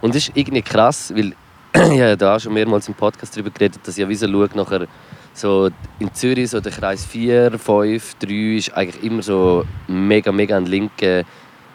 [0.01, 1.33] und das ist irgendwie krass, weil
[1.75, 4.49] ich habe da schon mehrmals im Podcast darüber geredet, dass ich ja wie so schaue,
[4.55, 4.87] nachher
[5.33, 10.57] so in Zürich so der Kreis 4, 5, 3 ist eigentlich immer so mega mega
[10.57, 11.23] ein linker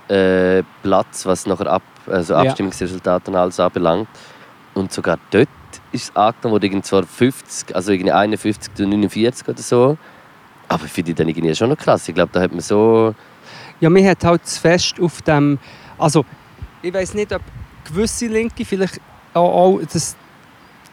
[0.09, 2.35] äh, Platz, was nachher ab, also.
[2.35, 4.09] Abstimmungsresultate und alles anbelangt.
[4.75, 5.49] Und sogar dort
[5.93, 9.97] ist es angenommen worden, irgendwie zwar 50, also irgendwie 51 zu 49 oder so.
[10.69, 12.09] Aber finde ich dann irgendwie schon noch krass.
[12.09, 13.15] Ich glaube, da hat man so...
[13.81, 15.59] Ja, mir hat halt zu fest auf dem.
[15.99, 16.25] Also,
[16.83, 17.43] ich weiß nicht, ob
[17.85, 19.01] gewisse Linke vielleicht
[19.35, 20.17] auch, auch das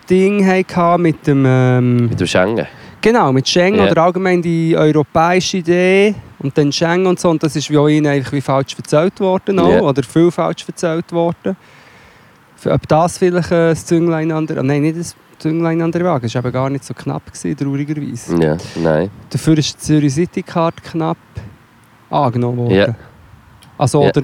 [0.10, 1.46] Ding hatten mit dem.
[1.46, 2.68] Ähm, Mit dem Schengen.
[3.00, 3.92] genau, mit Schengen Ja.
[3.92, 7.30] oder allgemein die europäische Idee und dann Schengen und so.
[7.30, 9.82] Und das ist wie auch ihnen eigentlich wie falsch erzählt worden auch, Ja.
[9.82, 11.56] oder viel falsch erzählt worden.
[12.66, 14.62] Ob das vielleicht das Zünglein an der.
[14.62, 16.28] Nein, nicht das Zünglein an der Waage.
[16.28, 18.38] Es war eben gar nicht so knapp, gewesen, traurigerweise.
[18.42, 19.10] Ja, nein.
[19.30, 21.18] Dafür ist die Zürich City Card knapp
[22.10, 22.76] angenommen worden.
[22.76, 22.96] Ja.
[23.78, 24.22] Also, oder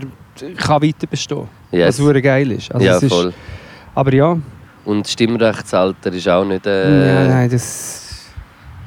[0.58, 1.48] kann weiter bestehen.
[1.72, 2.00] Yes.
[2.00, 2.72] Was geil ist.
[2.72, 3.34] Also, ja, es ist voll.
[3.96, 4.38] aber ja,
[4.86, 6.66] Und das Stimmrechtsalter ist auch nicht...
[6.68, 8.07] Äh, ja, nein, das.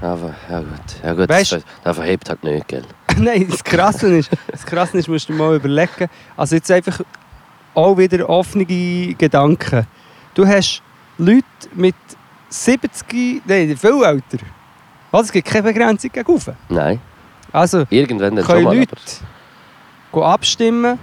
[0.02, 0.70] Aber, ja gut.
[1.04, 2.84] Ja gut, Weißt- das, das verhebt halt nicht, gell?
[3.18, 6.08] nein, das Krasse ist, das Krasse ist, musst du mal überlegen.
[6.36, 7.00] Also, jetzt einfach
[7.74, 9.86] auch wieder offene Gedanken.
[10.34, 10.82] Du hast
[11.18, 11.94] Leute mit
[12.48, 14.38] 70, nein, viel älter.
[15.12, 16.50] Also, es gibt keine Begrenzung gegen rauf.
[16.68, 17.00] Nein.
[17.52, 18.76] Also, Irgendwann dann schon können mal.
[18.76, 18.96] Leute
[20.12, 20.98] gehen abstimmen,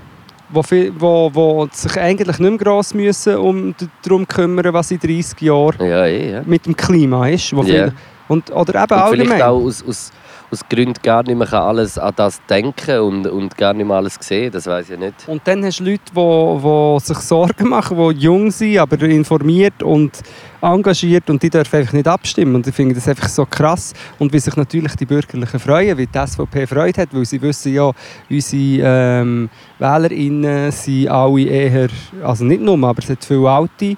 [0.50, 5.00] wo, viel, wo, wo sich eigentlich nicht mehr gross müssen um darum kümmern, was in
[5.00, 6.42] 30 Jahren Aber, ja, eh, ja.
[6.46, 7.56] mit dem Klima ist.
[7.56, 7.90] Wo Ja.
[8.28, 9.28] Und, oder eben Und allgemein.
[9.28, 10.12] vielleicht auch aus, aus,
[10.52, 13.98] aus Gründen gar nicht mehr kann alles an das denken und, und gar nicht mehr
[13.98, 15.28] alles sehen, das weiß ich nicht.
[15.28, 19.84] Und dann hast du Leute, die, die sich Sorgen machen, die jung sind, aber informiert
[19.84, 20.22] und
[20.62, 22.56] engagiert und die dürfen einfach nicht abstimmen.
[22.56, 23.94] Und ich finde das einfach so krass.
[24.20, 27.74] Und wie sich natürlich die Bürgerlichen freuen, wie die SVP Freude hat, weil sie wissen
[27.74, 27.92] ja,
[28.30, 31.90] unsere ähm, WählerInnen sind alle eher,
[32.24, 33.96] also nicht nur, aber es hat viele Alte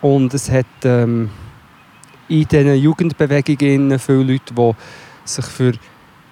[0.00, 1.30] und es hat ähm,
[2.28, 4.72] in diesen Jugendbewegungen viele Leute, die
[5.24, 5.72] sich für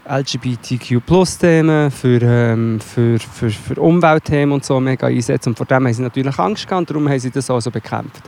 [0.08, 5.50] LGBTQ-Plus-Themen, für, ähm, für, für, für Umweltthemen und so mega einsetzen.
[5.50, 8.22] Und vor dem haben sie natürlich Angst gehabt darum haben sie das so bekämpft.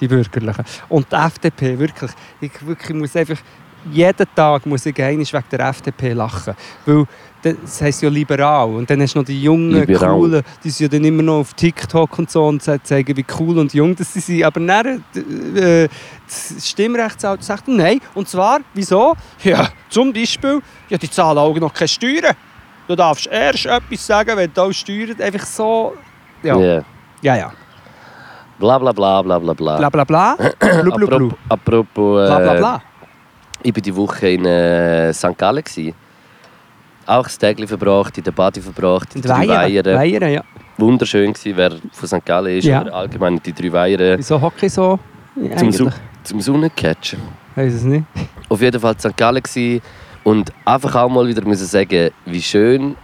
[0.00, 0.64] Die Bürgerlichen.
[0.88, 3.38] Und die FDP, wirklich, ich wirklich muss einfach,
[3.92, 6.54] jeden Tag muss ich wegen der FDP lachen.
[6.86, 7.04] Weil
[7.44, 8.68] das heisst ja liberal.
[8.70, 10.14] Und dann hast du noch die jungen, Liberal.
[10.14, 13.58] coolen, die sind ja dann immer noch auf TikTok und so und zeigen, wie cool
[13.58, 14.44] und jung das sie sind.
[14.44, 15.04] Aber dann,
[15.56, 15.88] äh,
[16.26, 18.00] das Stimmrechtsalter sagt, nein.
[18.14, 19.14] Und zwar, wieso?
[19.42, 22.34] Ja, zum Beispiel, ja, die zahlen auch noch keine Steuern.
[22.88, 25.94] Du darfst erst etwas sagen, wenn du auch Steuern einfach so...
[26.42, 26.82] Ja, ja,
[27.22, 27.36] Ja.
[27.36, 27.52] ja.
[28.58, 29.76] Bla bla bla bla bla bla.
[29.78, 30.36] Bla bla bla.
[30.82, 31.30] Blu, blu, blu.
[31.48, 32.82] Apropos, apropos äh, Bla bla bla.
[33.62, 35.36] ich war die Woche in äh, St.
[35.36, 35.64] Gallen.
[35.64, 35.94] Gewesen.
[37.06, 39.84] Auch das Tag verbracht, in der Badi verbracht, in Und die drei Weihen.
[39.84, 39.98] Weiher.
[39.98, 40.44] Weihen, ja.
[40.78, 42.24] Wunderschön gewesen, wer von St.
[42.24, 42.82] Gallen ist, Ja.
[42.82, 44.98] oder allgemein die drei Weiher Wieso Hockey so?
[45.56, 45.72] zum.
[45.72, 45.90] Su
[46.24, 47.20] zum Sonnencatchen.
[47.54, 48.04] Weiß es nicht.
[48.48, 49.16] Auf jeden Fall St.
[49.16, 49.82] Gallen gewesen.
[50.24, 52.96] und einfach auch mal wieder müssen sagen, wie schön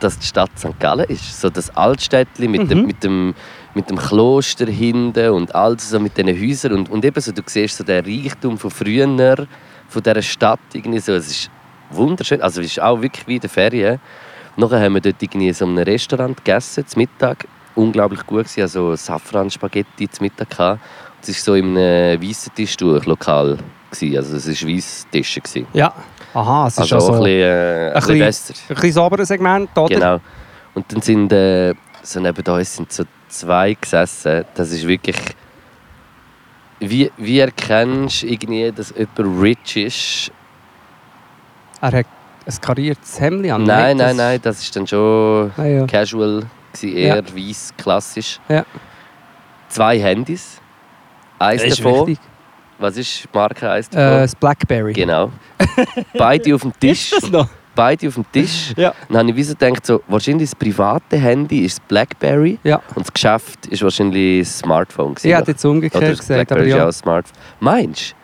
[0.00, 0.80] dass die Stadt St.
[0.80, 1.40] Gallen ist.
[1.40, 2.86] So das Altstädtli mit, dem, Mhm.
[2.86, 3.34] mit, dem,
[3.74, 6.72] mit dem Kloster hinten und alles so mit diesen Häusern.
[6.72, 9.06] Und, und eben so, du siehst so den Reichtum von früher,
[9.88, 10.58] von dieser Stadt.
[10.72, 11.12] Irgendwie so.
[11.12, 11.50] Es ist
[11.94, 12.40] wunderschön.
[12.42, 14.00] Also es ist auch wirklich wie in den Ferien.
[14.56, 17.46] Nachher haben wir dort irgendwie in so einem Restaurant gegessen, zum Mittag.
[17.74, 18.62] Unglaublich gut gewesen.
[18.62, 20.80] Also Safran-Spaghetti zum Mittag gehabt.
[21.22, 23.58] Es war so in einem weißen Tischtuch lokal.
[23.90, 24.16] gewesen.
[24.16, 25.40] Also es war weiss Tische.
[25.40, 25.66] gewesen.
[25.72, 25.92] Ja.
[26.34, 28.54] Aha, es ist Also also auch ein ein bisschen, äh, ein bisschen besser.
[28.74, 29.94] bisschen sauberes Segment, oder?
[29.94, 30.20] Genau.
[30.74, 34.44] Und dann sind äh, so neben uns sind so zwei gesessen.
[34.54, 35.16] Das ist wirklich.
[36.80, 40.32] Wie, wie erkennst du irgendwie, dass jemand rich ist?
[41.82, 42.06] Er hat
[42.46, 43.64] ein kariertes Hemd an.
[43.64, 45.86] nein, nein, nein, das ist dann schon Ah, ja.
[45.86, 48.40] casual, gewesen, eher weiss, klassisch.
[48.48, 48.64] Ja.
[49.68, 50.60] Zwei Handys.
[51.38, 52.06] Eins Das ist davon.
[52.06, 52.24] wichtig.
[52.78, 54.18] Was ist die Marke eins Äh, davon?
[54.20, 54.92] das Blackberry.
[54.92, 55.30] Genau.
[56.18, 57.12] Beide auf dem Tisch.
[57.12, 57.48] Ist das noch?
[57.74, 58.72] Beide auf dem Tisch.
[58.76, 58.92] Ja.
[59.08, 62.80] Dann habe ich wie so gedacht, so, wahrscheinlich das private Handy ist das Blackberry Ja.
[62.94, 65.14] und das Geschäft ist wahrscheinlich das Smartphone.
[65.14, 65.28] gewesen.
[65.28, 66.82] Ich hätte jetzt umgekehrt gesagt, aber Blackberry ist ja ja.
[66.84, 67.38] auch ein Smartphone.
[67.60, 68.21] Meinst du?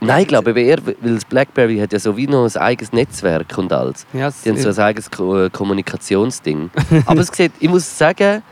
[0.00, 3.56] Nein, ich glaube eher, weil das Blackberry hat ja so wie noch ein eigenes Netzwerk
[3.58, 4.06] und alles.
[4.12, 6.70] ja Die haben so ein eigenes Ko äh, Kommunikationsding.
[7.06, 8.42] Aber es sieht, ich muss sagen,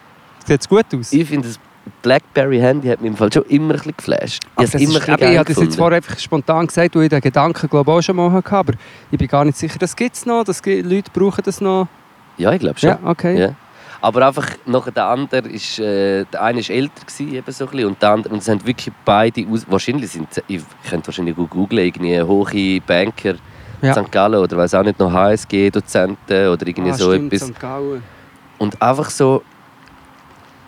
[0.47, 1.13] sieht gut aus.
[1.13, 1.59] ich finde das
[2.03, 4.45] Blackberry-Handy hat mich im Fall schon immer ein bisschen geflasht.
[4.45, 7.09] Ich immer ist, ein bisschen ich habe das jetzt vorher einfach spontan gesagt, weil ich
[7.09, 8.53] den Gedanken glaube auch schon mal hatte.
[8.53, 8.75] Aber
[9.11, 10.45] ich bin gar nicht sicher, das gibt es noch.
[10.45, 11.89] Das gibt, Leute brauchen das noch.
[12.37, 12.91] Ja, ich glaube schon.
[12.91, 13.41] Ja, okay.
[13.41, 13.55] Ja.
[14.01, 17.71] Aber einfach nachher der andere ist, äh, der eine ist älter gewesen, eben so ein
[17.71, 21.35] bisschen, und der andere, und es sind wirklich beide, aus, wahrscheinlich sind, ich könnte wahrscheinlich
[21.35, 23.35] gut googlen, irgendwie hohe Banker,
[23.83, 23.95] Ja.
[23.95, 24.11] St.
[24.13, 27.49] Gallen oder weiß auch nicht noch HSG-Dozenten oder irgendwie Ah, so stimmt, etwas.
[27.49, 27.61] St.
[27.61, 28.03] Gallen.
[28.59, 29.43] Und einfach so,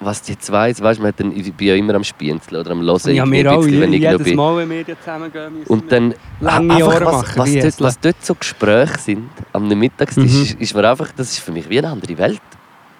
[0.01, 3.15] was die zwei, weißt man dann, ich bin ja immer am Spienzeln oder am Hören,
[3.15, 3.63] Ja, wir auch.
[3.63, 4.35] bisschen, wenn ich Jedes.
[4.35, 8.25] Mal, wenn wir zusammengehen, müssen Und dann lange einfach, was, machen, was, dort, was dort
[8.25, 10.43] so Gespräche sind am Mittagstisch, Mhm.
[10.43, 12.41] ist, ist mir einfach, das ist für mich wie eine andere Welt.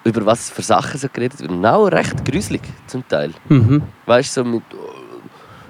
[0.03, 1.51] Über was für Sachen so geredet wird.
[1.51, 3.31] Und auch recht gruselig zum Teil.
[3.49, 3.83] Mhm.
[4.05, 4.63] Weißt du, so mit.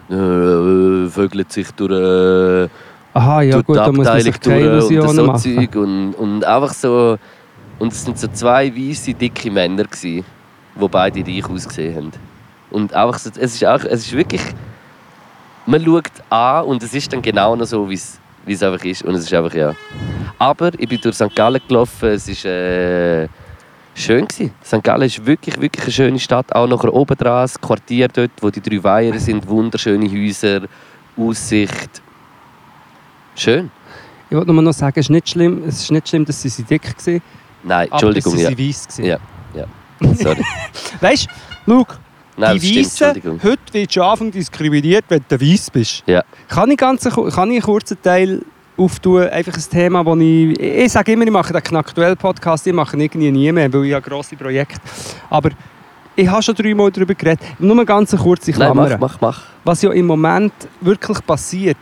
[0.10, 1.92] Äh, äh, vögelt sich durch.
[1.92, 2.70] Äh,
[3.14, 5.40] Aha, ja tut gut, die keine durch und so machen.
[5.40, 7.18] Zeug und, und einfach so.
[7.80, 10.24] Und es sind so zwei weiße, dicke Männer, gewesen,
[10.76, 12.12] die beide reich ausgesehen haben.
[12.70, 14.42] Und einfach so, es ist auch, es ist wirklich.
[15.66, 18.84] Man schaut an und es ist dann genau noch so, wie es wie es einfach
[18.84, 19.04] ist.
[19.04, 19.74] Und es ist einfach, ja.
[20.38, 21.36] Aber ich bin durch St.
[21.36, 23.28] Gallen gelaufen, es ist äh,
[23.94, 24.54] schön gewesen.
[24.64, 24.84] St.
[24.84, 26.54] Gallen ist wirklich, wirklich eine schöne Stadt.
[26.56, 30.62] Auch nachher oben dran, das Quartier dort, wo die drei Weiher sind, wunderschöne Häuser,
[31.18, 32.02] Aussicht.
[33.36, 33.72] Schön.
[34.30, 36.50] Ich wollte nur noch sagen, es ist nicht schlimm, es ist nicht schlimm dass sie
[36.50, 37.22] sie dick waren,
[37.64, 38.50] Nein, Entschuldigung, aber ja.
[38.50, 39.06] dass sie weiss waren.
[39.06, 39.18] Ja,
[39.54, 40.16] ja.
[40.16, 40.46] Sorry.
[41.02, 41.28] Weißt
[41.66, 41.96] du, schau,
[42.38, 46.04] Nein, die Weißen, heute wirst du anfangen diskriminiert, wenn du weiss bist.
[46.08, 46.24] Ja.
[46.48, 48.42] Kann ich, ganz, kann ich einen kurzen Teil
[48.78, 50.60] auftun, einfach ein Thema, das ich...
[50.60, 53.86] Ich sage immer, ich mache den aktuellen Podcast, ich mache ihn irgendwie nie mehr, weil
[53.86, 54.80] ich habe grosse Projekte.
[55.30, 55.50] Aber
[56.16, 57.42] ich habe schon dreimal darüber geredet.
[57.60, 58.90] Nur eine ganz kurze Nein, Klammer.
[58.90, 59.42] mach, mach, mach.
[59.64, 61.78] Was ja im Moment wirklich passiert,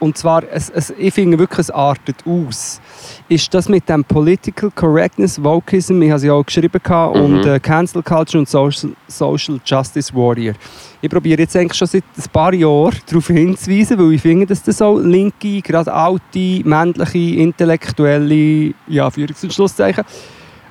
[0.00, 2.80] und zwar, es, es, ich finde wirklich, es artet aus,
[3.28, 7.22] ist das mit dem Political Correctness, Wokeism, ich habe es ja auch geschrieben, gehabt, Mhm.
[7.22, 10.54] und äh, Cancel Culture und Social, Social Justice Warrior.
[11.00, 14.62] Ich probiere jetzt eigentlich schon seit ein paar Jahren darauf hinzuweisen, weil ich finde, dass
[14.62, 20.04] das auch linke, gerade alte, männliche, intellektuelle, ja, Führungs- und Schlusszeichen,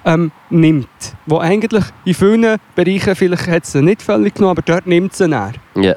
[0.06, 0.88] ähm, nimmt.
[1.26, 5.28] Wo eigentlich in vielen Bereichen, vielleicht hat es nicht völlig genommen, aber dort nimmt sie
[5.28, 5.54] näher.
[5.76, 5.96] Ja.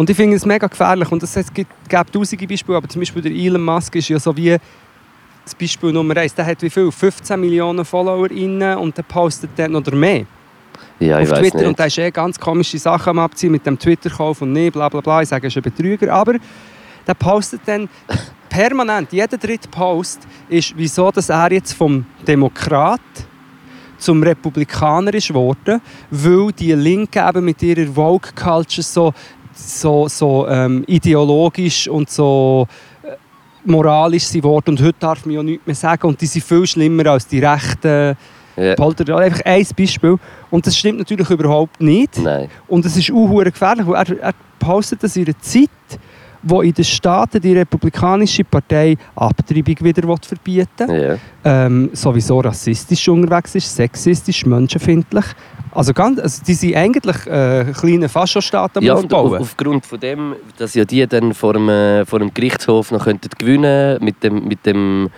[0.00, 1.12] Und ich finde es mega gefährlich.
[1.12, 4.34] Und es gibt, gibt tausende Beispiele, aber zum Beispiel der Elon Musk ist ja so
[4.34, 4.56] wie
[5.44, 6.34] das Beispiel Nummer eins.
[6.34, 6.90] Der hat wie viel?
[6.90, 10.24] 15 Millionen FollowerInnen und der postet dann oder mehr
[11.00, 11.58] Ja, auf Twitter.
[11.58, 11.66] nicht.
[11.66, 14.88] Und der ist eh ganz komische Sachen am Abziehen mit dem Twitter-Kauf und nee, bla
[14.88, 15.20] bla bla.
[15.20, 16.14] Ich sage, er ist ein Betrüger.
[16.14, 16.36] Aber
[17.06, 17.86] der postet dann
[18.48, 23.02] permanent, jeder dritte Post ist, wieso dass er jetzt vom Demokrat
[23.98, 29.12] zum Republikaner ist geworden, weil die Linken eben mit ihrer Vogue-Culture so,
[29.54, 32.66] so, so ähm, ideologisch und so
[33.02, 33.08] äh,
[33.64, 34.70] moralisch sind worden.
[34.70, 36.06] Und heute darf man ja nichts mehr sagen.
[36.08, 38.16] Und die sind viel schlimmer als die Rechten.
[38.56, 38.74] Ja.
[38.74, 40.16] Polter, einfach ein Beispiel.
[40.50, 42.18] Und das stimmt natürlich überhaupt nicht.
[42.18, 42.48] Nein.
[42.68, 45.70] Und es ist auch gefährlich, weil er, er postet das in einer Zeit,
[46.42, 51.66] wo in den Staaten die Republikanische Partei Abtreibung wieder verbieten will, Ja.
[51.66, 55.24] ähm, sowieso rassistisch unterwegs ist, sexistisch, menschenfindlich.
[55.72, 59.34] Also, ganz, also die sind eigentlich äh, kleine Faschostaaten am Ja, Aufbauen.
[59.34, 63.04] auf, aufgrund von dem, dass ja die dann vor dem, äh, vor dem Gerichtshof noch
[63.04, 65.10] könnten gewinnen mit dem, mit dem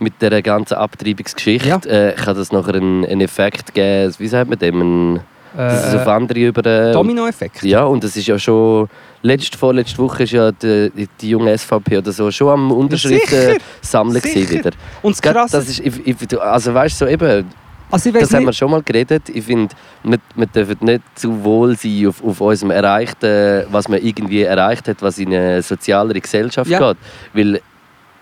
[0.00, 1.80] mit der ganzen Abtreibungsgeschichte, Ja.
[1.84, 4.80] äh, kann das nachher einen, einen Effekt geben, wie sagt man dem,
[5.16, 5.20] ein,
[5.56, 6.64] dass es auf äh, andere über...
[6.64, 7.64] Äh, Dominoeffekt.
[7.64, 8.88] ja, und das ist ja schon...
[9.22, 14.22] Letzte, vorletzte Woche ist ja die, die, junge SVP oder so schon am Unterschriften sammeln
[14.22, 14.70] wieder.
[15.02, 17.46] Und das Krasse, Das ist, also weißt du, so eben,
[17.90, 19.28] also das haben wir nicht, schon mal geredet.
[19.28, 24.00] Ich finde, wir, wir dürfen nicht zu wohl sein auf, auf unserem Erreichten, was man
[24.02, 26.92] irgendwie erreicht hat, was in eine sozialere Gesellschaft Ja.
[26.92, 26.96] geht.
[27.32, 27.60] Weil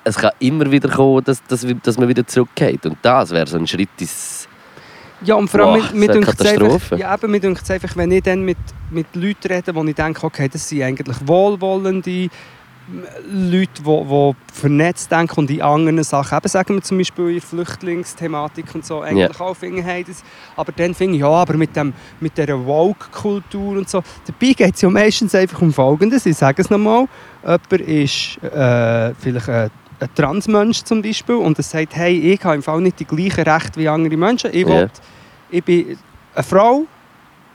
[0.04, 2.86] es kann immer wieder kommen, dass, dass, dass man wieder zurückgeht.
[2.86, 4.48] Und das wäre so ein Schritt ins...
[5.22, 8.12] Ja, und vor allem, Boah, mit, mit einfach, ja, eben, mir dünkt es einfach, wenn
[8.12, 8.58] ich dann mit,
[8.90, 12.28] mit Leuten rede, wo ich denke, okay, das sind eigentlich wohlwollende
[13.28, 17.40] Leute, die, die vernetzt denken und in anderen Sachen, eben sagen wir zum Beispiel in
[17.40, 20.22] Flüchtlingsthematik und so, eigentlich auch finden, hey, das,
[20.56, 24.74] aber dann finde ich, ja, aber mit, dem, mit dieser Woke-Kultur und so, dabei geht
[24.76, 27.06] es ja meistens einfach um Folgendes, ich sage es nochmal,
[27.42, 32.54] jemand ist äh, vielleicht ein, ein Transmensch zum Beispiel und er sagt, hey, ich habe
[32.54, 34.90] im Fall nicht die gleichen Rechte wie andere Menschen, ich, will,
[35.50, 35.98] ich bin
[36.34, 36.84] eine Frau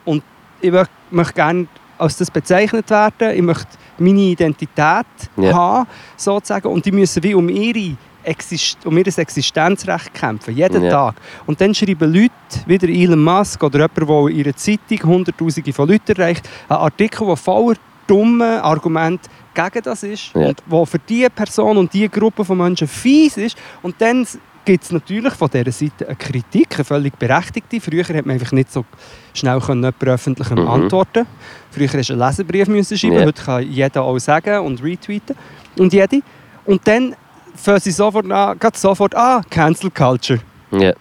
[0.04, 0.24] und
[0.60, 1.68] ich möchte, möchte gerne
[1.98, 3.68] als das bezeichnet werden, ich möchte
[4.02, 5.06] meine Identität
[5.38, 5.54] Ja.
[5.54, 5.88] haben,
[6.18, 10.92] sozusagen, und die müssen wie um ihre Exist um ihr Existenzrecht kämpfen, jeden Ja.
[10.92, 11.16] Tag.
[11.48, 12.32] Und dann schreiben Leute,
[12.68, 16.80] wie der Elon Musk oder jemand, der in ihrer Zeitung Hunderttausende von Leuten erreicht, einen
[16.82, 20.48] Artikel, der voller dummen Argumente gegen das ist Ja.
[20.50, 23.58] und wo für diese Person und diese Gruppe von Menschen fies ist.
[23.82, 24.28] Und dann
[24.66, 27.80] gibt es natürlich von dieser Seite eine Kritik, eine völlig berechtigte.
[27.82, 28.86] Früher hat man einfach nicht so
[29.34, 30.68] schnell jemandem öffentlich Mhm.
[30.68, 31.26] antworten
[31.72, 33.26] Früher musste du einen Leserbrief müssen schreiben, Ja.
[33.26, 35.36] heute kann jeder auch sagen und retweeten.
[35.78, 36.22] Und jede.
[36.66, 37.16] Und dann
[37.56, 40.40] fangen sie sofort an, sofort, ah, Cancel Culture.
[40.72, 40.94] Ja.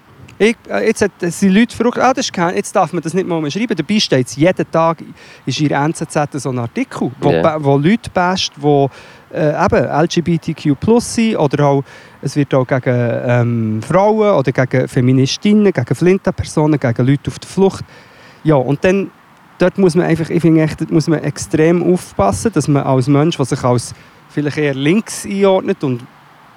[0.42, 3.12] Ich, äh, jetzt hat, sind Leute verrückt, ah, das ist kein, jetzt darf man das
[3.12, 3.76] nicht mal mehr schreiben.
[3.76, 5.04] Dabei steht es jeden Tag
[5.44, 8.86] ist in der NZZ so ein Artikel, wo, ba- wo Leute basht, die
[9.34, 11.84] äh, eben LGBTQ sind oder auch,
[12.22, 12.80] es wird auch gegen
[13.26, 17.84] ähm, Frauen oder gegen Feministinnen, gegen Flinta-Personen, gegen Leute auf der Flucht.
[18.42, 19.10] Ja, und dann,
[19.58, 23.08] dort muss man einfach, ich finde echt, dort muss man extrem aufpassen, dass man als
[23.08, 23.92] Mensch, der sich als
[24.30, 26.00] vielleicht eher links einordnet und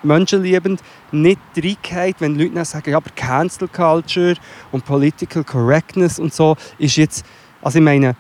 [0.04, 0.82] menschenliebend,
[1.12, 4.36] nicht reingeht, wenn Leute dann sagen, ja, aber Cancel Culture
[4.72, 7.26] und Political Correctness und so ist jetzt,
[7.62, 8.16] also ich meine,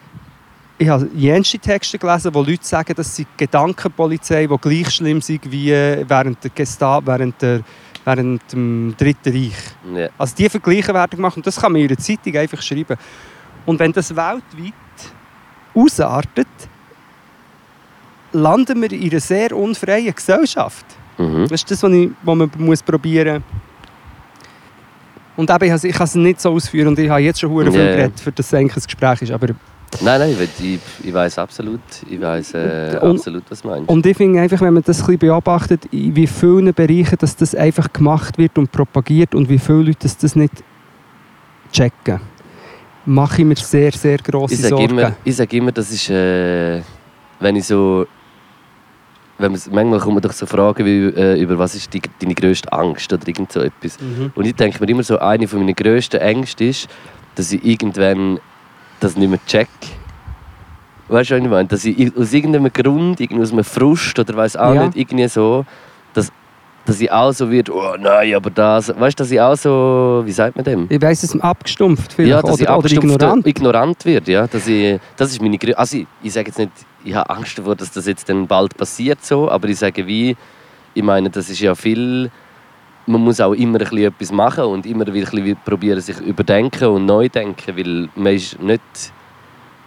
[0.77, 5.49] ich habe jenste Texte gelesen, wo Leute sagen, dass sie Gedankenpolizei, die gleich schlimm sind
[5.51, 7.61] wie während der Gestapo, während, der,
[8.03, 9.53] während dem Dritten Reich.
[9.95, 10.09] Ja.
[10.17, 12.97] Also die Vergleiche werden gemacht und das kann man in einer Zeitung einfach schreiben.
[13.65, 14.73] Und wenn das weltweit
[15.73, 16.47] ausartet,
[18.33, 20.85] landen wir in einer sehr unfreien Gesellschaft.
[21.17, 21.43] Mhm.
[21.43, 23.43] Das ist das, was, ich, was man muss probieren muss.
[25.35, 27.39] Und eben, ich kann es- ich kann es nicht so ausführen und ich habe jetzt
[27.39, 27.95] schon hure viel ja.
[27.95, 29.31] geredet, für das es eigentlich ein Gespräch ist.
[29.31, 29.47] Aber,
[30.01, 33.87] Nein, nein, ich, ich, weiß absolut, ich weiß äh, absolut, was du meinst.
[33.89, 37.35] und ich finde einfach, wenn man das ein bisschen beobachtet, in wie vielen Bereichen dass
[37.35, 40.53] das einfach gemacht wird und propagiert und wie viele Leute das, das nicht
[41.71, 42.19] checken,
[43.05, 44.97] mache ich mir sehr, sehr grosse ich sage Sorgen.
[44.97, 46.81] immer, ich sag immer, das ist, äh,
[47.39, 48.07] wenn ich so,
[49.39, 52.71] wenn man, manchmal kommen doch so Fragen wie, äh, über was ist die, deine grösste
[52.71, 53.99] Angst oder irgend so etwas.
[53.99, 54.31] Mhm.
[54.35, 56.87] Und ich denke mir immer so, eine von meiner grössten Ängste ist,
[57.35, 58.39] dass ich irgendwann
[58.99, 59.67] das nicht mehr check.
[61.09, 61.67] Weißt du, was ich meine?
[61.67, 64.85] Dass ich aus irgendeinem Grund, aus einem Frust oder weiß auch Ja.
[64.85, 65.65] nicht, irgendwie so,
[66.13, 66.31] dass,
[66.85, 68.87] dass ich auch so wird, oh nein, aber das.
[68.97, 70.85] Weißt du, dass ich auch so, wie sagt man dem?
[70.89, 73.47] Ich weiss es, abgestumpft vielleicht ja, dass ich oder, oder abgestumpft- ignorant.
[73.47, 74.27] ignorant wird.
[74.27, 76.71] Ja, dass ich, das ist meine grö- Also ich, ich sage jetzt nicht,
[77.03, 80.35] ich habe Angst davor, dass das jetzt dann bald passiert, so, aber ich sage wie,
[80.93, 82.29] ich meine, das ist ja viel.
[83.05, 86.19] Man muss auch immer ein bisschen etwas machen und immer wieder ein bisschen probieren, sich
[86.21, 88.81] überdenken und neu denken, weil man ist nicht.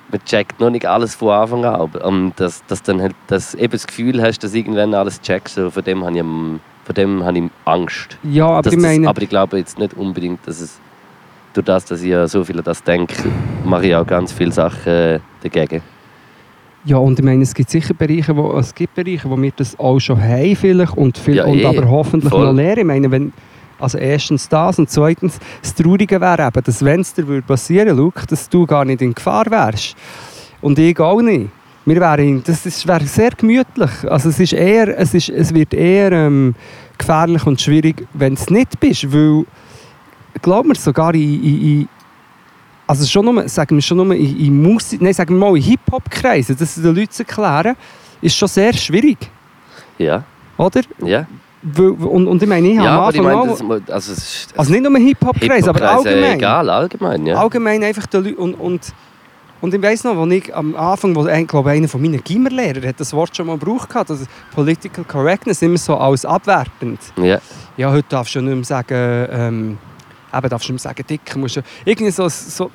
[0.09, 1.75] Man checkt noch nicht alles von Anfang an.
[1.75, 5.57] aber, ähm, dass, dass dann halt, dass eben das Gefühl hast, dass irgendwann alles checkst,
[5.57, 8.17] so, von dem habe ich, von dem habe ich Angst.
[8.23, 10.79] Ja, aber ich das, meine, aber ich glaube jetzt nicht unbedingt, dass es
[11.55, 13.17] durch das, dass ich ja so viel an das denke,
[13.65, 15.83] mache ich auch ganz viele Sachen dagegen.
[16.87, 19.77] Ja, und ich meine, es gibt sicher Bereiche, wo, es gibt Bereiche, wo wir das
[19.77, 21.67] auch schon haben vielleicht und, viel, Ja, und eh.
[21.67, 22.47] aber hoffentlich Voll.
[22.47, 22.79] noch lernen.
[22.79, 23.33] Ich meine, wenn,
[23.81, 28.23] also erstens das und zweitens, das Traurige wäre eben, dass wenn es dir passieren würde,
[28.29, 29.97] dass du gar nicht in Gefahr wärst.
[30.61, 31.51] Und ich auch nicht.
[31.85, 33.91] Wir wären, das ist, wäre sehr gemütlich.
[34.09, 36.55] Also es, ist eher, es, ist, es wird eher ähm,
[36.99, 39.45] gefährlich und schwierig, wenn es nicht bist, weil,
[40.41, 41.89] glaub mir, sogar in, in
[42.87, 45.63] also schon nur, sagen wir schon nur in, in Musik, nein, sagen wir mal in
[45.63, 47.77] Hip-Hop-Kreisen, das den Leuten zu erklären,
[48.21, 49.19] ist schon sehr schwierig,
[49.99, 50.25] Ja,
[50.57, 50.83] oder?
[51.05, 51.27] ja.
[51.79, 54.19] Und, und ich meine, ich habe ja am aber ich Anfang meine, das, also, es
[54.19, 56.39] ist, also nicht nur Hip-Hop-Kreise, aber Hip-Hop-Kreise, allgemein.
[56.39, 57.35] Egal, allgemein, ja.
[57.37, 58.93] Allgemein einfach den Leuten, und, und,
[59.61, 62.87] und ich weiss noch, als ich am Anfang, wo ein, glaube einer von meinen Gimmerlehrern
[62.87, 64.25] hat das Wort schon mal gebraucht, also
[64.55, 67.01] Political Correctness immer so als abwertend.
[67.17, 67.41] ja.
[67.77, 69.79] Ja, heute darfst du nicht mehr sagen, ähm,
[70.39, 72.71] eben darfst du mehr sagen, dick, musst du irgendwie so, so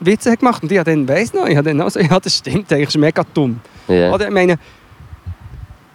[0.00, 2.36] Witze gemacht und ich habe dann, weiss noch, ich habe dann auch so, ja, das
[2.36, 3.60] stimmt, eigentlich ist mega dumm.
[3.88, 4.12] ja.
[4.12, 4.58] Oder, ich meine,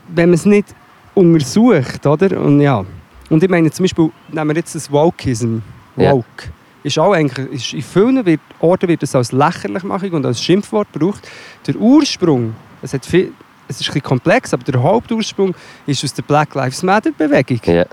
[0.09, 0.67] wenn man es nicht
[1.13, 2.85] untersucht, oder, und ja,
[3.29, 5.59] und ich meine zum Beispiel, nehmen wir jetzt das Wokeism,
[5.97, 6.11] Ja.
[6.11, 6.51] Woke,
[6.83, 10.87] ist auch eigentlich, ist in vielen wird, Orten wird es als Lächerlichmachung und als Schimpfwort
[10.93, 11.27] gebraucht.
[11.65, 12.53] Der Ursprung,
[12.83, 13.33] es, hat viel,
[13.67, 15.55] es ist ein bisschen komplex, aber der Hauptursprung
[15.87, 17.85] ist aus der Black Lives Matter Bewegung ja.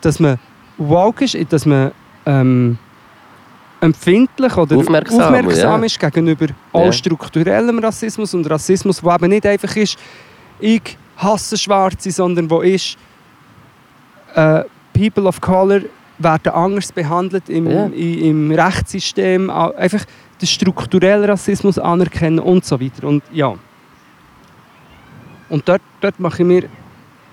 [0.00, 0.38] dass man
[0.76, 1.92] woke ist, dass man
[2.26, 2.78] ähm,
[3.80, 5.86] empfindlich oder Aufmerksam, aufmerksam ja.
[5.86, 6.92] ist gegenüber Ja.
[6.92, 9.98] strukturellem Rassismus und Rassismus, der eben nicht einfach ist,
[10.58, 12.96] ich hasse Schwarze, sondern wo ist,
[14.34, 14.62] äh,
[14.92, 15.80] People of Color
[16.18, 17.86] werden anders behandelt im, Ja.
[17.88, 20.04] i- im Rechtssystem, einfach
[20.40, 23.06] den strukturellen Rassismus anerkennen und so weiter.
[23.06, 23.54] Und ja.
[25.48, 26.62] Und dort, dort mache ich mir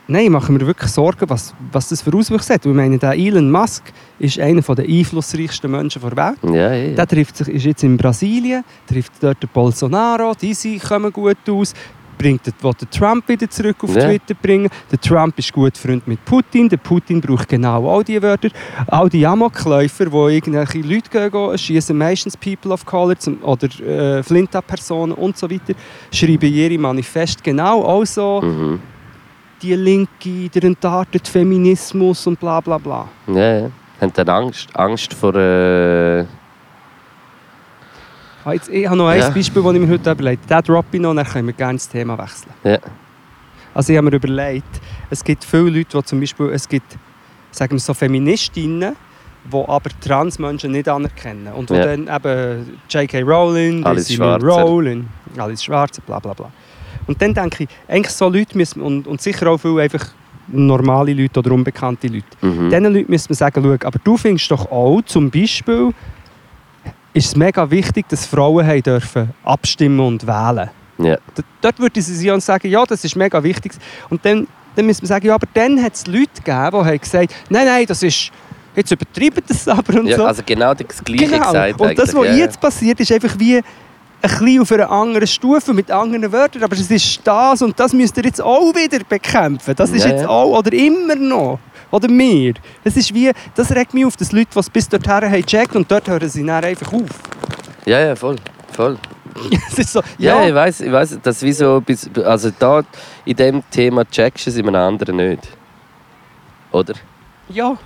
[0.07, 2.65] Nein, ich mache mir wirklich Sorgen, was, was das für Auswirkungen hat.
[2.65, 3.83] Ich meine, der Elon Musk
[4.19, 6.37] ist einer der einflussreichsten Menschen der Welt.
[6.53, 6.93] ja, ja.
[6.95, 11.73] Der trifft sich, ist jetzt in Brasilien, trifft dort den Bolsonaro, diese kommen gut aus,
[12.17, 14.07] bringt den, den Trump wieder zurück auf Ja.
[14.07, 14.69] Twitter bringen.
[14.91, 18.49] Der Trump ist gut Freund mit Putin, der Putin braucht genau all diese Wörter.
[18.87, 24.21] All die Amokläufer, die irgendwelche Leute gehen, gehen schießen meistens People of Color oder äh,
[24.21, 25.73] Flinta-Personen und so weiter,
[26.11, 28.79] schreiben ihre Manifest genau auch so Mhm.
[29.63, 33.07] Die Linke, der entartete Feminismus und bla bla bla.
[33.27, 33.71] ja, ja.
[34.01, 35.33] Haben dann Angst, Angst vor...
[35.35, 36.25] Äh,
[38.45, 39.29] Ah, jetzt, ich habe noch ein Ja.
[39.29, 40.63] Beispiel, das ich mir heute überlegt habe.
[40.63, 42.51] Den droppe ich noch, dann können wir gerne das Thema wechseln.
[42.65, 42.77] Ja.
[43.73, 46.97] Also ich habe mir überlegt, es gibt viele Leute, die zum Beispiel, es gibt,
[47.51, 48.97] sagen wir so, Feministinnen,
[49.49, 51.53] wo aber Transmenschen nicht anerkennen.
[51.53, 51.85] Und wo Ja.
[51.95, 53.21] dann eben J.K.
[53.21, 54.45] Rowling, Alice Schwarzer.
[54.45, 55.07] Rowling,
[55.37, 56.51] Alice Schwarzer, bla bla bla.
[57.07, 60.05] Und dann denke ich, eigentlich so Leute müssen, und, und sicher auch viele einfach
[60.47, 62.69] normale Leute oder unbekannte Leute, Mhm.
[62.69, 65.91] diesen Leuten müsste man sagen, schau, aber du findest doch auch, zum Beispiel,
[67.13, 70.69] ist es mega wichtig, dass Frauen haben dürfen abstimmen und wählen.
[71.37, 73.73] D- Dort würde sie sich sagen, ja, das ist mega wichtig.
[74.09, 76.99] Und dann, dann müsste man sagen, ja, aber dann hat es Leute gegeben, die haben
[76.99, 78.31] gesagt, nein, nein, das ist,
[78.75, 80.25] jetzt übertreiben das aber und ja, so.
[80.25, 81.45] also genau das Gleiche genau.
[81.45, 81.79] gesagt.
[81.81, 83.61] und das, was ja, jetzt passiert, ist einfach wie
[84.23, 86.63] ein bisschen auf einer anderen Stufe mit anderen Wörtern.
[86.63, 89.75] Aber es ist das und das müsst ihr jetzt auch wieder bekämpfen.
[89.75, 91.59] Das ist Ja, jetzt auch, oder immer noch.
[91.91, 92.53] Oder mehr.
[92.83, 95.75] Es ist wie, das regt mich auf, dass Leute, die es bis dorthin haben, gecheckt
[95.75, 97.09] und dort hören sie dann einfach auf.
[97.85, 98.37] Ja, ja, voll.
[98.71, 98.97] voll.
[99.85, 101.83] so, Ja, ja, ich weiß, ich weiß, dass wie so,
[102.23, 102.83] also da
[103.25, 105.47] in dem Thema checkst du es in einem anderen nicht.
[106.71, 106.93] Oder?
[107.49, 107.77] Ja.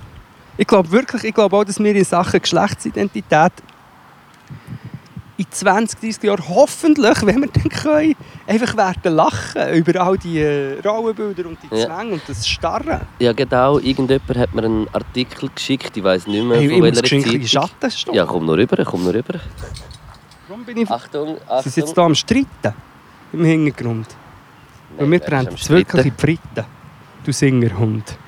[0.56, 3.52] Ich glaube wirklich, ich glaube auch, dass wir in Sachen Geschlechtsidentität
[5.38, 8.14] in 20, 30 Jahren hoffentlich, wenn wir dann können,
[8.46, 11.86] einfach werden lachen über all die äh, Rollenbilder und die Ja.
[11.86, 13.00] Zwänge und das Starren.
[13.20, 13.78] Ja, genau.
[13.78, 17.46] Irgendjemand hat mir einen Artikel geschickt, ich weiß nicht mehr Hey, von welcher Zeitung.
[17.46, 18.14] Schatten stehen.
[18.14, 19.38] Ja, komm nur rüber, komm nur rüber.
[20.48, 20.90] Warum bin ich...
[20.90, 21.72] Achtung, Sie Achtung.
[21.72, 22.74] sind jetzt hier am Streiten.
[23.32, 24.06] Im Hintergrund.
[24.96, 26.64] Nein, Und mir am es wirklich in die Fritten.
[27.24, 28.18] Du Singerhund.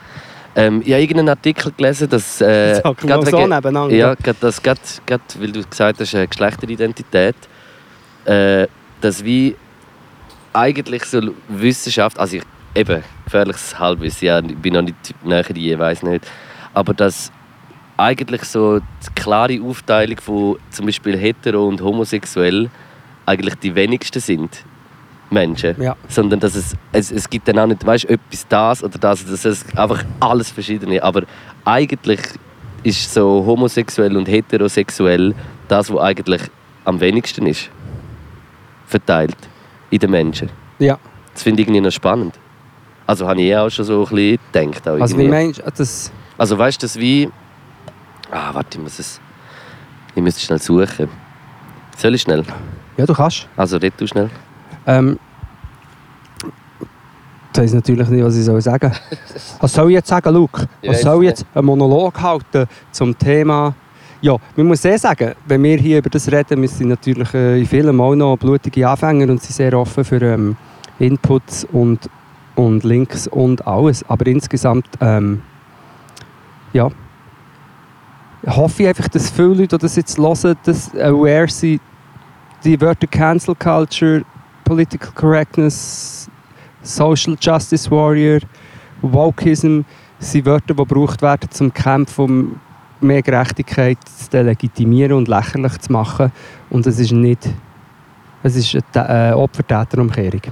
[0.57, 2.40] Ähm, ich habe irgendeinen Artikel gelesen, dass...
[2.40, 3.94] Äh, mal gerade so nebeneinander.
[3.94, 7.36] Ja, gerade das, gerade, gerade, weil du gesagt hast, äh, Geschlechteridentität,
[8.24, 8.66] äh,
[9.01, 9.57] dass wie
[10.53, 12.42] eigentlich so Wissenschaft, also ich,
[12.74, 16.26] eben, gefährliches Halbwissen, ja, ich bin noch nicht näher ich weiß nicht,
[16.74, 17.30] aber dass
[17.96, 22.70] eigentlich so die klare Aufteilung von zum Beispiel hetero und homosexuell
[23.26, 24.64] eigentlich die wenigsten sind
[25.31, 25.97] Menschen Ja.
[26.09, 29.45] sondern dass es, es, es gibt dann auch nicht, weißt, etwas das oder das, das
[29.45, 31.03] ist einfach alles Verschiedene.
[31.03, 31.22] Aber
[31.64, 32.20] eigentlich
[32.83, 35.35] ist so homosexuell und heterosexuell
[35.68, 36.43] das, was eigentlich
[36.85, 37.70] am wenigsten ist.
[38.87, 39.37] Verteilt
[39.91, 40.51] in den Menschen.
[40.78, 40.99] Ja.
[41.33, 42.35] Das finde ich irgendwie noch spannend.
[43.07, 44.89] Also habe ich eh auch schon so ein bisschen gedacht.
[44.89, 46.12] Auch Also wie meinst du, das...
[46.39, 47.31] also weißt du, das wie...
[48.31, 49.20] Ah, warte, ich muss es...
[50.14, 51.09] Ich müsste schnell suchen.
[51.97, 52.45] Soll ich schnell?
[52.97, 53.49] Ja, du kannst.
[53.57, 54.31] Also red du schnell.
[54.91, 55.18] Ähm,
[57.53, 58.93] ich weiß natürlich nicht, was ich soll sagen
[59.61, 60.66] Was soll ich jetzt sagen, Luke?
[60.84, 63.74] Was soll ich jetzt einen Monolog halten zum Thema...
[64.22, 67.59] Ja, man muss eh sagen, wenn wir hier über das reden, wir sind natürlich äh,
[67.61, 70.57] in vielen auch noch blutige Anfänger und sind sehr offen für ähm,
[70.99, 72.11] Inputs und,
[72.55, 74.05] und Links und alles.
[74.09, 75.41] Aber insgesamt, ähm,
[76.74, 76.91] ja,
[78.47, 81.80] hoffe ich einfach, dass viele Leute, die das jetzt hören, dass aware sind,
[82.62, 84.22] die Wörter Cancel Culture,
[84.71, 86.31] Political Correctness,
[86.81, 88.39] Social Justice Warrior,
[89.03, 89.81] Wokeism
[90.21, 92.61] sind Wörter, die gebraucht werden zum Kampf um
[93.01, 96.31] mehr Gerechtigkeit zu delegitimieren und lächerlich zu machen.
[96.71, 97.49] Und es ist nicht.
[98.45, 100.43] Es ist eine äh, Opfer-Täter-Umkehrung.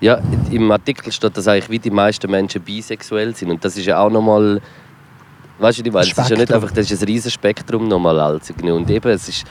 [0.00, 0.18] Ja,
[0.50, 3.50] im Artikel steht, dass eigentlich wie die meisten Menschen bisexuell sind.
[3.50, 4.62] Und das ist ja auch nochmal.
[5.58, 8.50] Weißt du, die Es ist ja nicht einfach, das ist ein riesiges Spektrum nochmal als.
[8.50, 9.44] Und eben, es, ist,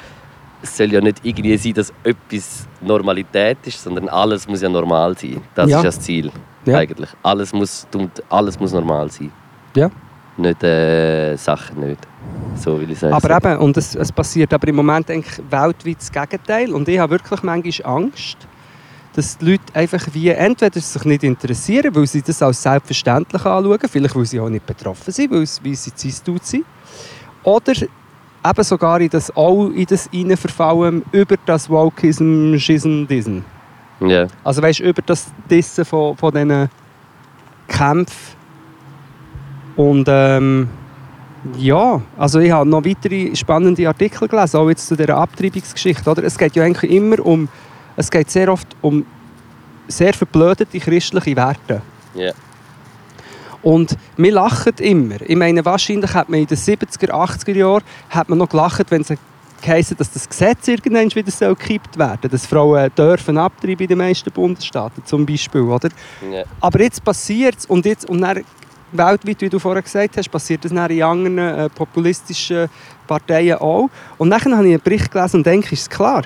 [0.63, 5.15] es soll ja nicht irgendwie sein, dass etwas Normalität ist, sondern alles muss ja normal
[5.17, 5.41] sein.
[5.53, 5.77] Das Ja.
[5.77, 6.31] ist das Ziel.
[6.65, 6.77] Ja.
[6.77, 7.09] Eigentlich.
[7.21, 7.85] Alles muss,
[8.29, 9.31] alles muss normal sein.
[9.75, 9.89] Ja.
[10.37, 11.99] Nicht äh, Sachen nicht.
[12.55, 13.13] So will ich sagen.
[13.13, 16.71] Aber eben, und es, es passiert aber im Moment eigentlich weltweit das Gegenteil.
[16.73, 18.37] Und ich habe wirklich manchmal Angst,
[19.15, 23.79] dass die Leute einfach wie entweder sich nicht interessieren, weil sie das als selbstverständlich anschauen,
[23.87, 26.65] vielleicht weil sie auch nicht betroffen sind, weil, sie cis-tut sind,
[27.43, 27.73] oder
[28.45, 33.39] eben sogar in das auch in das rein verfallen über das Wokeism, Schism, Dism.
[33.99, 34.27] Ja.
[34.43, 36.69] Also weißt du, über das Dissen von, von diesen
[37.67, 38.35] Kämpfen.
[39.75, 40.67] Und ähm,
[41.57, 46.09] ja, also ich habe noch weitere spannende Artikel gelesen, auch jetzt zu dieser Abtreibungsgeschichte.
[46.09, 46.23] Oder?
[46.23, 47.47] Es geht ja eigentlich immer um,
[47.95, 49.05] es geht sehr oft um
[49.87, 51.81] sehr verblödete christliche Werte.
[52.15, 52.31] Ja.
[53.63, 55.21] Und wir lachen immer.
[55.21, 59.01] Ich meine, wahrscheinlich hat man in den 70er, 80er Jahren hat man noch gelacht, wenn
[59.01, 59.13] es
[59.61, 63.97] geheißen, dass das Gesetz irgendwann wieder so gekippt werden dass Frauen dürfen abtreiben in den
[63.97, 65.89] meisten Bundesstaaten zum Beispiel, oder?
[66.29, 66.43] ja.
[66.59, 68.43] Aber jetzt passiert es und jetzt und dann,
[68.91, 72.69] weltweit, wie du vorher gesagt hast, passiert das dann in anderen äh, populistischen
[73.07, 73.89] Parteien auch.
[74.17, 76.23] Und dann habe ich einen Bericht gelesen und denke, ist klar,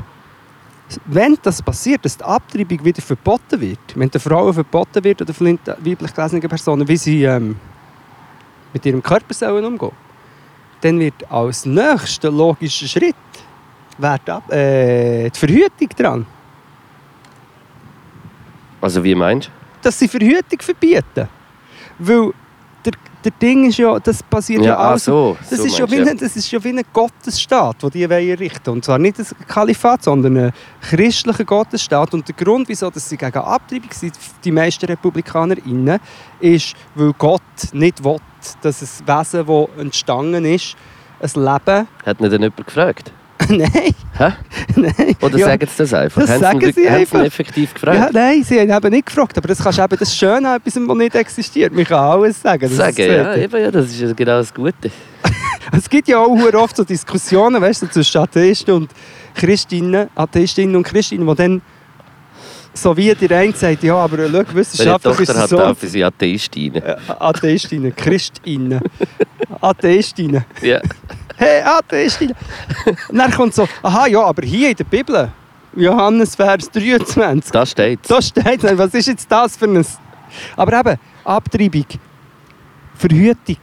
[1.06, 5.34] wenn das passiert, dass die Abtreibung wieder verboten wird, wenn den Frauen verboten wird oder
[5.34, 7.58] von weiblich gelesenen Personen, wie sie ähm,
[8.74, 9.92] mit ihrem Körper sollen umgehen
[10.82, 13.16] dann wird als nächster logischer Schritt
[13.98, 16.26] die, Ab- äh, die Verhütung dran.
[18.80, 19.52] Also wie meinst du?
[19.82, 21.28] dass sie Verhütung verbieten.
[21.98, 22.32] Weil
[22.88, 25.06] der, der Ding ist ja, das passiert ja, Ja, ah, alles.
[25.06, 25.38] so.
[25.50, 28.30] Das, so ist ja wie ein, das ist ja wie ein Gottesstaat, den die wollen
[28.30, 32.14] errichten Und zwar nicht ein Kalifat, sondern ein christlicher Gottesstaat.
[32.14, 34.14] Und der Grund, wieso dass sie gegen Abtreibung sind,
[34.44, 36.00] die meisten RepublikanerInnen,
[36.40, 37.42] ist, weil Gott
[37.74, 38.18] nicht will,
[38.62, 40.76] dass ein Wesen, das entstanden ist,
[41.20, 41.88] ein Leben...
[42.06, 43.12] Hat nicht jemand gefragt?
[43.50, 43.70] nein,
[44.18, 44.34] Hä?
[44.76, 45.16] nein.
[45.22, 45.46] Oder Ja.
[45.48, 46.22] sagen sie das einfach?
[46.22, 47.24] Das Haben sagen sie haben einfach.
[47.24, 48.14] effektiv Ja, gefragt?
[48.14, 49.38] nein, sie haben eben nicht gefragt.
[49.38, 51.74] Aber das kannst du eben das Schöne an etwas, das nicht existiert.
[51.74, 52.62] Man kann alles sagen.
[52.62, 54.92] Das Sagen, ist ja, eben, ja, das ist ja genau das Gute.
[55.72, 58.90] Es gibt ja auch oft so Diskussionen weißt du, zwischen Atheisten und
[59.36, 61.62] Christinnen, Atheistinnen und Christinnen, die dann
[62.74, 65.60] so wie der eine sagt, ja, aber schau, Meine wissenschaftlich ist Tochter es hat so.
[65.64, 66.82] auch für sie Atheistinnen.
[66.82, 68.80] Äh, Atheistinnen, Christinnen,
[69.62, 70.46] Atheistinnen.
[70.62, 70.80] Ja.
[71.38, 72.36] Hey, Atheistinnen.
[73.10, 75.30] Und dann kommt so, aha, ja, aber hier in der Bibel,
[75.76, 79.86] Johannes Vers 23, Da steht da steht es, was ist jetzt das für ein...
[80.56, 81.86] Aber eben, Abtreibung,
[82.96, 83.58] Verhütung,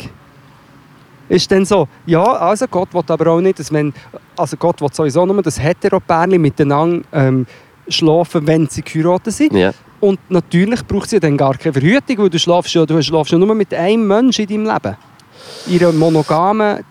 [1.28, 3.92] ist dann so, ja, also Gott will aber auch nicht, dass wenn,
[4.36, 7.46] also Gott will sowieso nur, dass Heteropärchen miteinander ähm,
[7.88, 9.52] schlafen, wenn sie geheiratet sind.
[9.52, 9.72] Ja.
[10.00, 13.38] Und natürlich braucht sie dann gar keine Verhütung, weil du schlafst ja, du schlafst ja
[13.38, 14.96] nur mit einem Menschen in deinem Leben.
[15.66, 16.84] In einer monogamen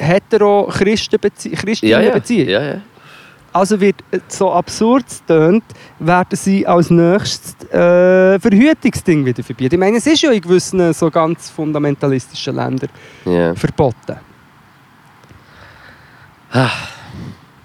[0.00, 1.58] hetero-Christen-Beziehung.
[1.82, 2.12] Ja, ja.
[2.12, 2.48] Beziehung.
[2.48, 2.80] ja, ja.
[3.52, 5.64] Also wird äh, so absurd tönt,
[5.98, 9.74] werden sie als nächstes äh, Verhütungsding wieder verbieten.
[9.74, 12.90] Ich meine, es ist ja in gewissen so ganz fundamentalistischen Ländern
[13.24, 13.54] ja.
[13.54, 14.16] verboten.
[16.52, 16.70] Ah.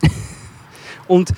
[1.08, 1.34] Und,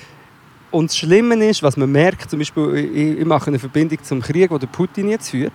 [0.71, 4.21] und das Schlimme ist, was man merkt, zum Beispiel, ich, ich mache eine Verbindung zum
[4.21, 5.51] Krieg, den der Putin jetzt führt.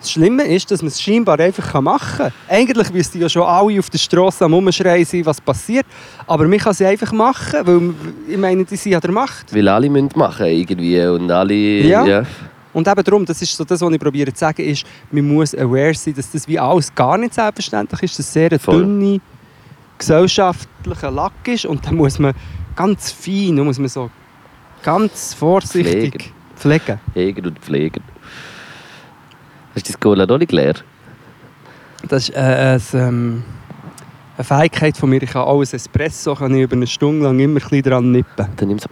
[0.00, 2.32] Das Schlimme ist, dass man es scheinbar einfach machen kann.
[2.48, 5.86] Eigentlich müssten ja schon alle auf der Straße am Umschreien sein, was passiert.
[6.26, 7.94] Aber man kann sie einfach machen, weil
[8.28, 9.52] ich meine, die sind an der Macht.
[9.54, 11.54] Weil alle müssen machen irgendwie und alle...
[11.54, 12.06] Ja.
[12.06, 12.22] ja.
[12.72, 15.54] Und eben darum, das ist so das, was ich probiere zu sagen, ist, man muss
[15.54, 18.82] aware sein, dass das wie alles gar nicht selbstverständlich ist, dass es sehr ein Voll.
[18.82, 19.20] dünne
[19.98, 22.34] gesellschaftlicher Lack ist und da muss man
[22.76, 24.10] ganz fein, muss man so
[24.82, 27.00] ganz vorsichtig pflegen.
[27.14, 28.00] Jäger und Pfleger.
[29.78, 30.74] Hast du die Cola noch nicht leer?
[32.08, 33.44] Das ist äh, ein, ähm,
[34.36, 35.22] eine Fähigkeit von mir.
[35.22, 38.48] Ich kann alles Espresso kann ich über eine Stunde lang immer ein bisschen dran nippen.
[38.56, 38.88] Dann nimm so.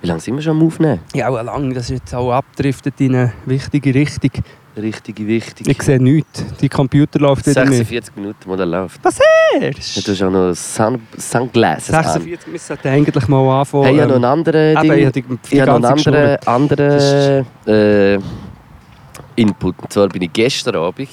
[0.00, 0.98] Wie lange sind wir schon am Aufnehmen?
[1.14, 4.32] Ja, auch lang, das ist jetzt auch abdriftet in eine wichtige Richtung.
[4.76, 5.68] Richtig wichtig.
[5.68, 6.44] Ich sehe nichts.
[6.60, 7.78] Die Computer läuft wieder nicht.
[7.78, 9.00] 46 Minuten, wo der läuft.
[9.60, 9.96] Erst.
[9.96, 12.02] Ja, du hast auch noch Sun Sunglasses an.
[12.02, 13.84] 46, wir sollten eigentlich mal anfangen.
[13.84, 14.98] Hey, ich habe noch einen anderen eben, Ding.
[14.98, 18.18] ich habe die, die Ich habe noch einen anderen, anderen äh,
[19.36, 19.78] Input.
[19.80, 21.08] Und zwar bin ich gestern Abend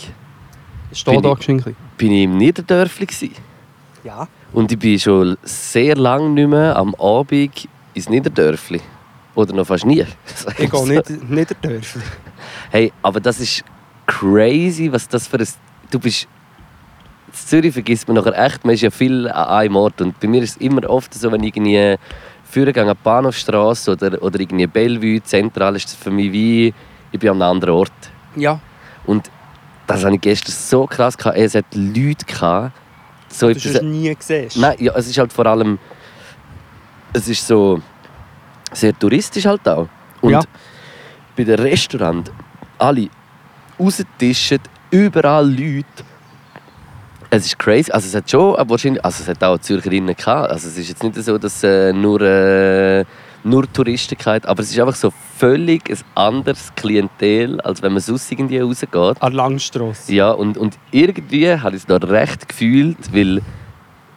[0.92, 3.06] Steh bin da ein bin ich im Niederdörfli.
[3.06, 3.36] Gewesen.
[4.04, 4.28] Ja.
[4.52, 8.82] Und ich bin schon sehr lange nicht mehr am Abend ins Niederdörfli.
[9.36, 10.06] Oder noch fast nie.
[10.60, 12.02] Ich gehe nicht, nicht der Dörfli.
[12.70, 13.64] Hey, aber das ist
[14.06, 15.48] crazy, was das für ein...
[15.90, 16.28] Du bist...
[17.28, 20.02] In Zürich vergisst man nachher echt, man ist ja viel an einem Ort.
[20.02, 21.96] Und bei mir ist es immer oft so, wenn ich irgendwie
[22.44, 26.74] führen gehe an die Bahnhofstrasse oder, oder irgendwie Bellevue, zentral, ist das für mich wie...
[27.12, 27.92] Ich bin an einem anderen Ort.
[28.36, 28.60] Ja.
[29.06, 29.30] Und
[29.88, 31.38] das habe ich gestern so krass gehabt.
[31.38, 32.72] Es hat Leute gehabt,
[33.30, 34.50] so Du hast es nie gesehen.
[34.56, 35.80] Nein, ja, es ist halt vor allem.
[37.14, 37.82] Es ist so.
[38.72, 39.88] sehr touristisch halt auch.
[40.22, 40.42] Und Ja.
[41.36, 42.32] bei den Restaurants,
[42.80, 43.08] alle
[43.80, 44.60] raustischen,
[44.90, 45.86] überall Leute.
[47.30, 47.92] Es ist crazy.
[47.92, 50.50] Also es hat schon, aber wahrscheinlich, also es hat auch Zürcherinnen gehabt.
[50.52, 53.06] Also es ist jetzt nicht so, dass äh, nur, äh,
[53.44, 58.02] nur Touristen gehabt, aber es ist einfach so völlig ein anderes Klientel, als wenn man
[58.02, 59.22] sonst irgendwie rausgeht.
[59.22, 60.14] An Langstrasse.
[60.14, 63.42] Ja, und, und irgendwie habe ich es da recht gefühlt, weil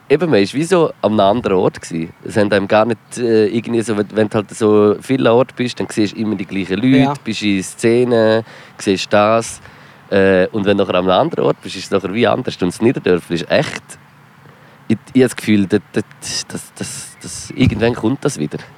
[0.09, 1.81] eben, man war wie so an einem anderen Ort.
[1.81, 2.12] Gewesen.
[2.24, 5.81] Es haben einem gar nicht äh, irgendwie so, wenn, du halt so viele Orte bist,
[5.81, 7.14] dann siehst du immer die gleichen Leute, Ja.
[7.24, 8.45] bist in Szenen,
[8.79, 9.61] siehst das.
[10.11, 12.57] Äh, und wenn du nachher an einem anderen Ort bist, ist es nachher wie anders.
[12.61, 13.83] Und das Niederdörfli ist echt...
[14.89, 15.81] Ich, ich habe das Gefühl, dass,
[16.47, 18.59] dass, dass, dass, irgendwann kommt das wieder.
[18.59, 18.76] Aber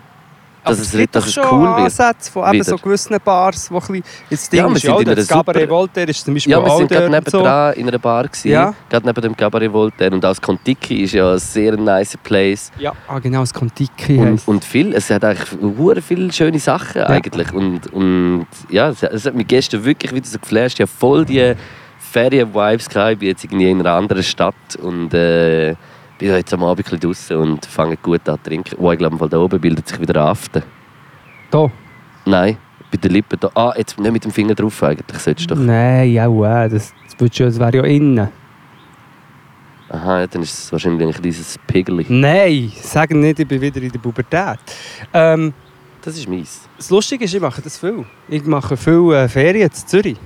[0.65, 1.79] Dass es dass doch es schon cool wird.
[1.79, 4.03] Ansätze von eben so gewissen Bars, die ein bisschen...
[4.31, 6.35] Jetzt Ja, Ding wir ist sind ja auch in einer das Cabaret Voltaire ist zum
[6.35, 7.81] Beispiel Ja, wir sind gerade und so.
[7.81, 8.25] in einer Bar.
[8.25, 8.75] Gewesen, Ja.
[8.89, 10.13] Gerade neben dem Cabaret Voltaire.
[10.13, 12.71] Und auch das Contiki ist ja ein sehr nice Place.
[12.79, 17.03] Ja, ah, genau, das Contiki Und, und viel, es hat eigentlich hure viele schöne Sachen
[17.03, 17.53] eigentlich.
[17.53, 20.81] Und, und ja, es, es hat mich gestern wirklich wieder so geflasht.
[20.81, 21.55] Ich habe voll die
[22.13, 23.13] Ferien-Vibes gehabt.
[23.13, 25.75] Ich bin jetzt irgendwie in einer anderen Stadt und äh,
[26.19, 28.77] bin jetzt am Abend ein draussen und fange gut an zu trinken.
[28.79, 30.63] Oh, ich glaube, da oben bildet sich wieder Aften.
[31.51, 31.71] Da.
[32.27, 32.59] Nein,
[32.91, 33.51] bei den Lippen da.
[33.55, 35.63] Ah, jetzt nicht mit dem Finger drauf eigentlich, solltest du doch.
[35.63, 38.29] Nein, ja, äh, das, das, du- das wäre ja innen.
[39.91, 42.05] Aha, ja, dann ist es wahrscheinlich ein kleines Pigeli.
[42.11, 44.59] Nein, sag nicht, ich bin wieder in der Pubertät.
[45.15, 45.55] Ähm,
[46.03, 46.69] Das ist meins.
[46.77, 48.05] das Lustige ist, ich mache das viel.
[48.29, 50.19] Ich mache viel äh, Ferien in Zürich.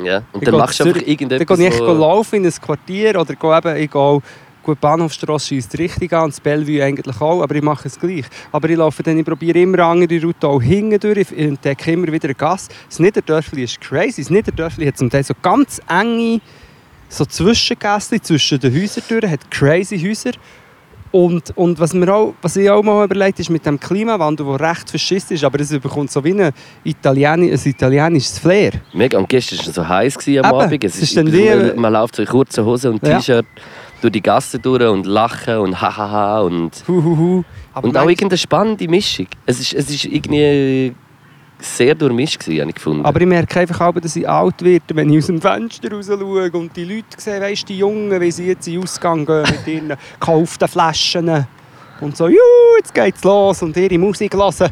[0.00, 0.18] Ja.
[0.32, 2.52] Und Ich dann machst du zu einfach irgendetwas, Dann gehe ich wo- laufen in ein
[2.52, 4.22] Quartier oder gehe eben, ich gehe
[4.62, 8.24] gut Bahnhofstrasse scheisst richtig an, das Bellevue eigentlich auch, aber ich mache es gleich.
[8.52, 12.06] Aber ich laufe dann, ich probiere immer andere Route auch hinten durch, ich entdecke immer
[12.12, 12.70] wieder eine Gasse.
[12.88, 16.40] Das Niederdörfli ist crazy, das Niederdörfli hat zum Teil so ganz enge
[17.08, 20.32] so Zwischengäste zwischen den Häusern hat crazy Häuser.
[21.10, 24.70] Und, und was, mir auch, was ich auch mal überlegt ist mit dem Klimawandel, der
[24.70, 26.52] recht verschissen ist, aber es bekommt so wie ein,
[26.84, 28.72] Italien, ein italienisches Flair.
[28.94, 29.18] Mega.
[29.18, 30.84] Und gestern war es so heiß am Eben, Abend.
[30.84, 33.18] Es es ist dann wie- man, man läuft so in kurzen Hosen und Ja.
[33.18, 33.44] T-Shirt
[34.02, 37.42] durch die Gasse durch und lachen und hahaha und, Huhuhu.
[37.72, 39.26] Aber und auch manchmal- irgendeine spannende Mischung.
[39.46, 40.94] Es ist, es ist irgendwie
[41.58, 43.04] sehr durchmischt gewesen, habe ich gefunden.
[43.06, 46.06] Aber ich merke einfach auch, dass ich alt werde, wenn ich aus dem Fenster raus
[46.08, 49.42] schaue und die Leute sehe, weißt, die Jungen, wie sie jetzt in den Ausgang gehen
[49.42, 49.88] mit ihren
[50.20, 51.46] gekauften Flaschen
[52.00, 52.36] und so, juhu,
[52.78, 54.70] jetzt geht's los und ihre Musik hören.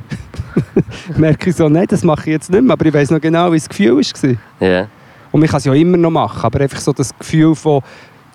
[1.16, 3.52] merke ich so, nein, das mache ich jetzt nicht mehr, aber ich weiß noch genau,
[3.52, 4.68] wie das Gefühl war.
[4.68, 4.88] ja.
[5.32, 7.82] Und man kann es ja immer noch machen, aber einfach so das Gefühl von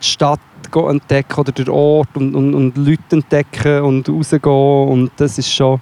[0.06, 0.40] die Stadt
[0.74, 4.42] entdecken oder den Ort und, und, und Leute entdecken und rausgehen
[4.90, 5.80] und das ist schon...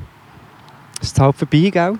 [1.02, 1.94] Ist es halt vorbei, gell?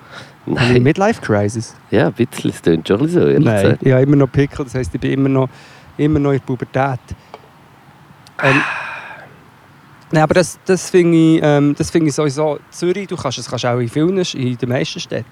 [0.46, 0.82] Nein.
[0.82, 1.74] Midlife-Crisis?
[1.90, 2.50] Ja, ein bisschen.
[2.50, 3.82] Es klingt schon so, ehrlich Nein, gesagt.
[3.82, 5.48] ich habe immer noch Pickel, das heisst, ich bin immer noch,
[5.96, 7.00] immer noch in der Pubertät.
[8.42, 8.62] Ähm,
[10.10, 13.48] Nein, aber das, das finde ich, ähm, das finde ich sowieso, Zürich, du kannst es
[13.48, 15.26] kannst auch in vielen, in den meisten Städten,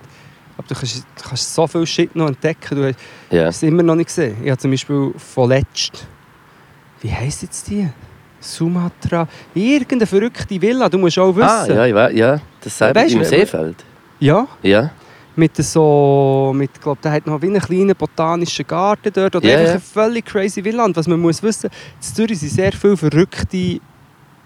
[0.56, 2.98] aber du kannst, du kannst so viel Shit noch entdecken, du hast
[3.30, 3.48] Ja.
[3.48, 4.36] es immer noch nicht gesehen.
[4.42, 6.06] Ich habe zum Beispiel von letzt,
[7.02, 7.88] wie heisst jetzt die?
[8.40, 11.48] Sumatra, irgendeine verrückte Villa, du musst auch wissen.
[11.48, 12.40] Ah, ja, ich weiß, ja.
[12.60, 13.76] Das sagt Weißt im Seefeld.
[14.18, 14.90] ja Ja.
[15.36, 19.52] mit so, mit, glaub, der hat noch wie einen kleinen botanischen Garten dort oder Ja,
[19.54, 19.70] einfach ja.
[19.72, 20.84] eine völlig crazy Villa.
[20.84, 23.78] Und was man muss wissen, in Zürich sind sehr viele verrückte,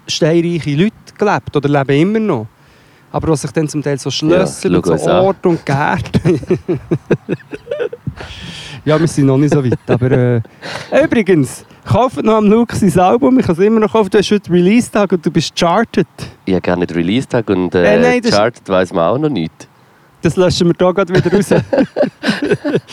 [0.07, 2.47] steinreiche Leute gelebt oder leben immer noch.
[3.11, 5.09] Aber was sich dann zum Teil so Schlösser Ja, und so.
[5.09, 6.39] Orte und Gärten.
[8.85, 9.79] ja, wir sind noch nicht so weit.
[9.87, 10.41] Aber äh,
[11.03, 13.39] übrigens, kauft noch am Luke sein Album.
[13.39, 14.09] Ich kann es immer noch kaufen.
[14.09, 16.07] Du hast heute Release-Tag und du bist charted.
[16.45, 19.67] Ich habe nicht Release-Tag und Äh, äh, nein, Charted weiss man auch noch nicht.
[20.21, 21.49] Das löschen wir hier gerade wieder raus.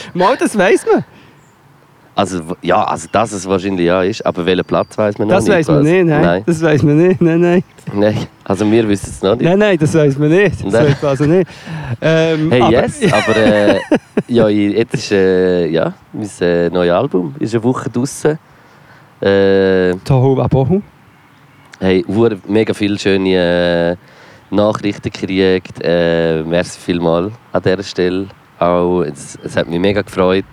[0.14, 1.05] Mal, das weiss man.
[2.16, 5.47] Also, ja, also dass es wahrscheinlich ja ist, aber welchen Platz weiss man noch Das
[5.47, 5.55] nicht.
[5.57, 5.84] weiß man was.
[5.84, 6.22] nicht, nein.
[6.22, 6.42] Nein.
[6.47, 7.64] Das weiß man nicht, nein, nein.
[7.92, 9.42] Nein, also wir wissen es noch nicht.
[9.45, 10.64] Nein, nein, das weiß man nicht.
[10.64, 10.86] Das Nein.
[10.86, 11.51] weiß man also nicht.
[12.01, 13.80] Ähm, Hey, aber, yes, aber äh,
[14.28, 18.38] ja, jetzt ist äh, ja, mein äh, neues Album ist eine Woche draußen.
[19.25, 20.83] Äh, Tohu Wabohu.
[21.81, 22.05] hey,
[22.47, 23.97] mega viele schöne
[24.53, 25.83] äh, Nachrichten gekriegt.
[25.83, 28.27] Äh, merci vielmal an dieser Stelle.
[28.59, 30.45] Auch, es, es hat mich mega gefreut.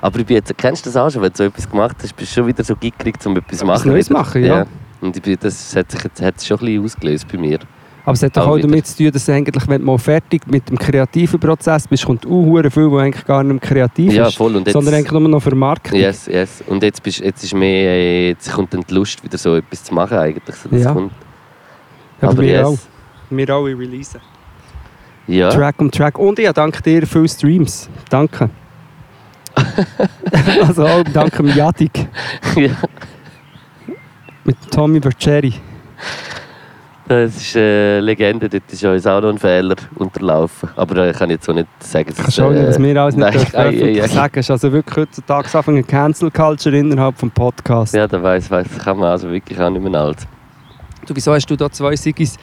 [0.00, 2.14] Aber ich bin jetzt, kennst du das auch schon, wenn du so etwas gemacht hast,
[2.14, 3.90] bist du schon wieder so gickrig, um etwas zu machen.
[3.90, 4.66] Neues machen, ja.
[5.00, 7.58] Und ich bin, das hat sich jetzt hat schon ein bisschen ausgelöst bei mir.
[8.04, 8.66] Aber es hat doch Auch wieder.
[8.68, 12.24] damit zu tun, dass eigentlich, wenn du mal fertig mit dem kreativen Prozess bist, kommt
[12.26, 14.36] auch viel, was eigentlich gar nicht mehr kreativ Ja, ist.
[14.36, 14.56] voll.
[14.56, 15.98] Und jetzt, sondern eigentlich nur noch Vermarktung.
[15.98, 16.62] Yes, yes.
[16.66, 19.94] Und jetzt, bist, jetzt ist mehr, jetzt kommt dann die Lust, wieder so etwas zu
[19.94, 20.56] machen eigentlich.
[20.56, 20.92] So, Ja.
[20.92, 21.12] kommt.
[22.22, 22.66] Ja, bei Aber mir yes.
[22.66, 22.78] auch.
[23.30, 24.20] Wir alle releasen.
[25.26, 25.50] Ja.
[25.50, 26.18] Track um Track.
[26.18, 27.88] Und ich danke dir für Streams.
[28.08, 28.50] Danke.
[30.62, 32.08] also auch danke dem Jadik
[32.56, 32.70] ja.
[34.44, 35.54] mit Tommy Verceri.
[37.10, 40.68] Das ist eine Legende, dort ist uns auch noch ein Fehler unterlaufen.
[40.76, 43.16] Aber äh, ich kann jetzt so nicht sagen, dass du auch nicht, dass wir alles
[43.16, 44.06] nicht nein, öffentlich ei.
[44.06, 44.38] sagen.
[44.38, 47.96] Es ist also wirklich heutzutage anfangen Cancel Culture innerhalb des Podcasts.
[47.96, 50.18] Ja, da weiss, weiss, kann man also wirklich auch nicht mehr alt.
[51.04, 52.36] Du, wieso hast du da zwei Siggis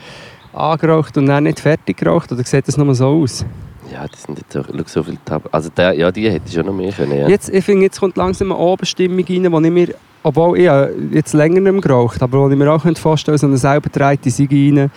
[0.52, 2.30] angeraucht und dann nicht fertig geraucht?
[2.34, 3.46] Oder sieht das nur so aus?
[3.90, 6.54] Ja, das sind jetzt so, schau, so viele Tab Also der, ja, die hätte ich
[6.54, 7.30] schon noch mehr können, ja.
[7.30, 9.96] Jetzt, ich finde, jetzt kommt langsam eine Oberstimmung rein, wo ich mir,
[10.28, 13.38] obwohl ich habe jetzt länger nicht mehr geraucht aber wo ich mir auch vorstellen könnte,
[13.38, 14.92] so eine selber dreite Siggi rein.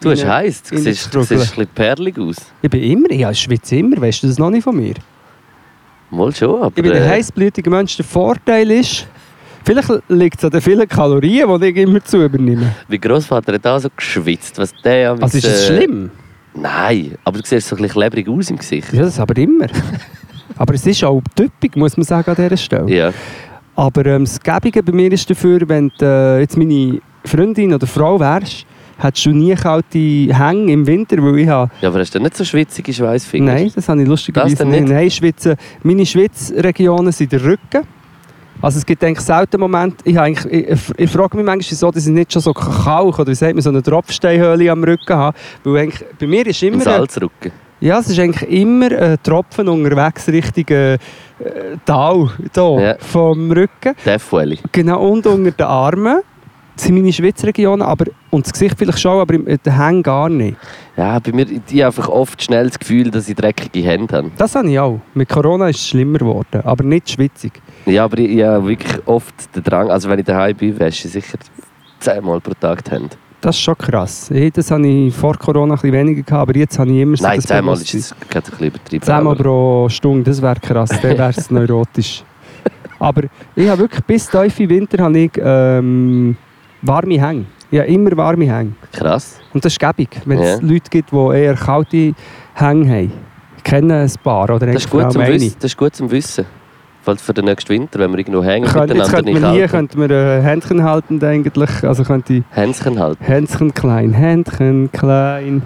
[0.00, 2.36] Du hast heiß, du siehst, die du siehst ein bisschen perlig aus.
[2.60, 4.94] Ich bin immer, ich schwitze immer, weißt du das noch nicht von mir?
[6.10, 6.72] Mal schon, aber...
[6.76, 7.96] Ich bin ein äh, heißblütiger Mensch.
[7.96, 9.06] Der Vorteil ist,
[9.64, 12.74] vielleicht liegt es an den vielen Kalorien, die ich immer zu übernehme.
[12.88, 15.12] Mein Großvater hat auch so geschwitzt, was der...
[15.12, 16.10] Also ist das äh, schlimm?
[16.54, 18.92] Nein, aber du siehst so ein bisschen klebrig aus im Gesicht.
[18.92, 19.66] Ja, das aber immer.
[20.56, 22.90] aber es ist auch typisch, muss man sagen, an dieser Stelle.
[22.94, 23.12] Ja.
[23.74, 27.86] Aber ähm, das Gäbige bei mir ist dafür, wenn du äh, jetzt meine Freundin oder
[27.86, 28.66] Frau wärst,
[28.98, 31.70] hättest du nie kalte Hänge im Winter, weil ich habe...
[31.80, 33.52] ja, aber hast du nicht so schwitzige Schweißfinger?
[33.54, 34.88] Nein, das habe ich lustigerweise nicht.
[34.88, 37.82] Nein, Schwitze, meine Schwitzregionen sind der Rücken.
[38.60, 42.06] Also es gibt eigentlich selten Momente, ich, ich, ich, ich frage mich manchmal, wieso dass
[42.06, 45.36] ich nicht schon so Kalk oder wie sagt man, so eine Tropfsteinhöhle am Rücken habe.
[45.64, 46.86] Weil eigentlich, bei mir ist Im immer...
[46.86, 47.50] ein- Salzrücken.
[47.82, 50.98] Ja, es ist eigentlich immer ein Tropfen unterwegs Richtung äh,
[51.84, 52.94] Tal hier, Ja.
[53.00, 53.94] vom Rücken.
[54.06, 54.58] Death Valley.
[54.70, 56.20] Genau, und unter den Armen.
[56.76, 60.28] Das sind meine Schwitzregionen, aber, und das Gesicht vielleicht schon, aber im- den Hängen gar
[60.28, 60.56] nicht.
[60.96, 64.30] Ja, bei mir, ich habe einfach oft schnell das Gefühl, dass ich dreckige Hände habe.
[64.38, 65.00] Das habe ich auch.
[65.12, 67.60] Mit Corona ist es schlimmer geworden, aber nicht schwitzig.
[67.84, 71.08] Ja, aber ich, ich habe wirklich oft den Drang, also wenn ich daheim bin, wäsche
[71.08, 71.36] ich sicher
[72.00, 73.16] zehnmal pro Tag die Hände.
[73.42, 74.30] Das ist schon krass.
[74.54, 77.24] Das habe ich vor Corona ein bisschen weniger gehabt, aber jetzt habe ich immer so
[77.24, 79.02] Nein, zehnmal ist es gerade ein bisschen übertrieben.
[79.04, 82.22] Zehnmal pro Stunde, das wäre krass, dann wäre es neurotisch.
[83.00, 83.22] Aber
[83.56, 86.36] ich habe wirklich bis tief im Winter habe ich, ähm,
[86.82, 87.46] warme Hänge.
[87.68, 88.72] Ich habe immer warme Hänge.
[88.92, 89.40] Krass.
[89.52, 90.66] Und das ist gäbig, wenn es Ja.
[90.68, 92.14] Leute gibt, die eher kalte
[92.54, 93.12] Hänge haben.
[93.56, 95.22] Ich kenne ein paar oder Das ist, gut zum.
[95.26, 95.54] Wissen.
[95.58, 96.46] das ist gut zum Wissen.
[97.04, 99.60] Falls für den nächsten Winter, wenn wir irgendwo hängen jetzt miteinander könnte nicht man hier
[99.62, 99.72] halten.
[99.72, 101.70] könnte man äh, Händchen halten eigentlich.
[101.82, 103.24] Also könnte Händchen halten.
[103.24, 105.62] Händchen klein, Händchen klein.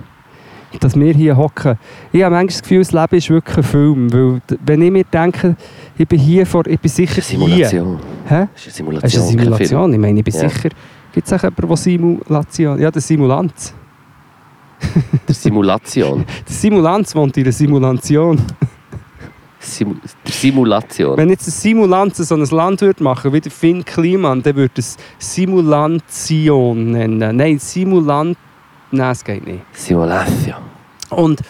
[0.81, 1.79] Dass wir hier hocken.
[2.13, 4.13] Ich habe manchmal das Gefühl, das Leben ist wirklich ein Film.
[4.13, 5.57] Weil, wenn ich mir denke,
[5.97, 7.67] ich bin hier vor, ich bin sicher Das ist eine hier.
[7.69, 8.01] Simulation.
[8.29, 8.47] Hä?
[8.53, 9.23] Das ist eine Es ist Simulation.
[9.23, 9.31] eine.
[9.31, 9.93] Simulation.
[9.95, 10.49] Ich meine, ich bin Ja.
[10.49, 10.69] sicher.
[11.13, 12.79] Gibt es auch jemanden, der Simulation.
[12.81, 13.75] Ja, der Simulanz.
[15.27, 16.25] Der Simulation.
[16.47, 18.39] Der Simulanz wohnt in einer Simulation.
[19.67, 19.95] Simu
[20.25, 21.17] der Simulation.
[21.17, 24.75] Wenn jetzt ein Simulanz so ein Land würde machen, wie der Finn Kliman, dann würde
[24.77, 27.37] es Simulation nennen.
[27.37, 28.37] Nein, Simulant.
[28.91, 29.61] Nein, es geht nicht.
[29.73, 30.57] Simulation.
[31.11, 31.41] Und,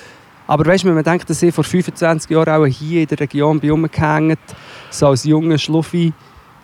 [0.46, 3.20] aber weißt du, wenn man denkt, dass ich vor 25 Jahren auch hier in der
[3.20, 4.38] Region bin rumgehängt,
[4.90, 6.12] so als junger Schluffi.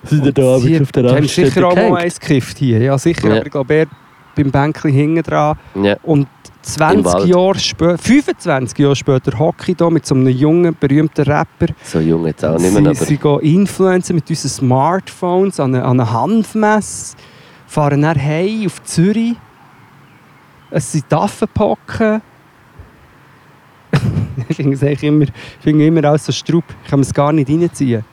[0.05, 2.79] Sind Und hier haben sicher auch mal eins gekifft hier.
[2.81, 3.37] Ja, sicher, Ja.
[3.37, 3.87] aber ich glaube, er
[4.35, 5.57] beim Bänkchen hinten dran.
[5.81, 5.97] Ja.
[6.03, 6.27] Und
[6.63, 7.27] 20 Wald.
[7.27, 11.75] Jahre später, 25 Jahre später hocke ich hier mit so einem jungen, berühmten Rapper.
[11.83, 15.85] So jung jetzt auch nicht mehr, aber sie gehen Influencer mit unseren Smartphones an eine,
[15.85, 17.17] an eine Hanfmesse,
[17.67, 19.35] fahren dann heim auf Zürich.
[20.71, 22.23] Es sind Affenpocken.
[24.49, 25.33] ich finde es immer, ich
[25.63, 26.65] finde immer alles so Strupp.
[26.85, 28.05] Ich kann es gar nicht reinziehen.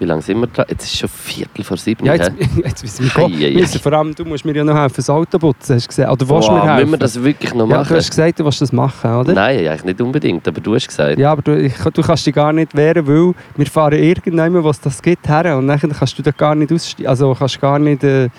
[0.00, 0.64] Wie lange sind wir dran?
[0.70, 2.06] Jetzt ist schon Viertel vor sieben.
[2.06, 2.32] Ja, jetzt,
[2.64, 5.76] jetzt müssen wir müssen vor allem, du musst mir ja noch helfen, das Auto putzen,
[5.76, 6.10] hast du gesagt.
[6.10, 6.76] Oder willst du mir helfen?
[6.76, 7.88] müssen wir das wirklich noch ja, machen?
[7.90, 9.34] du hast gesagt, du willst das machen, oder?
[9.34, 11.18] Nein, eigentlich nicht unbedingt, aber du hast gesagt.
[11.18, 14.80] Ja, aber du, ich, du kannst dich gar nicht wehren, weil wir fahren irgendjemand, was
[14.80, 17.06] das gibt, her und dann kannst du da gar nicht aussteigen.
[17.06, 18.02] Also kannst gar nicht...
[18.02, 18.30] Äh,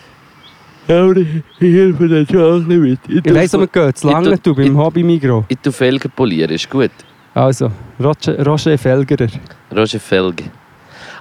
[0.88, 1.28] Ja, aber ich
[1.60, 3.00] helfe dir schon auch nicht mit.
[3.08, 5.46] Ich, ich weiss, wo wir gehen, zu lange du beim ich- Hobby Migro.
[5.48, 6.90] Ich tue Felgen polieren, ist gut.
[7.36, 7.72] Also,
[8.04, 9.28] Roger, Roger Felgerer.
[9.72, 10.46] Roger Felge.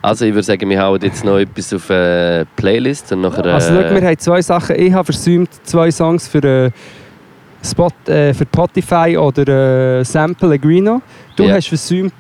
[0.03, 3.45] Also ich würde sagen, wir hauen jetzt noch etwas auf eine Playlist und nachher...
[3.47, 4.77] Also äh, schau, wir haben zwei Sachen.
[4.81, 6.71] Ich habe versäumt, zwei Songs für, äh,
[7.63, 11.03] Spot, äh, für Spotify oder äh, Sample Agrino.
[11.37, 11.55] Du Ja.
[11.57, 12.15] hast versäumt,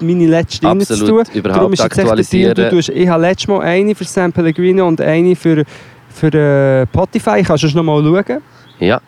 [0.00, 1.34] meine letzte rein zu Absolut, tun.
[1.36, 2.54] überhaupt Darum ist jetzt echt der Deal, aktualisieren.
[2.54, 5.64] du tust, ich habe letztes Mal eine für Sample Agrino und eine für,
[6.08, 7.42] für äh, Spotify.
[7.42, 8.42] Kannst du noch mal schauen?
[8.78, 9.00] Ja,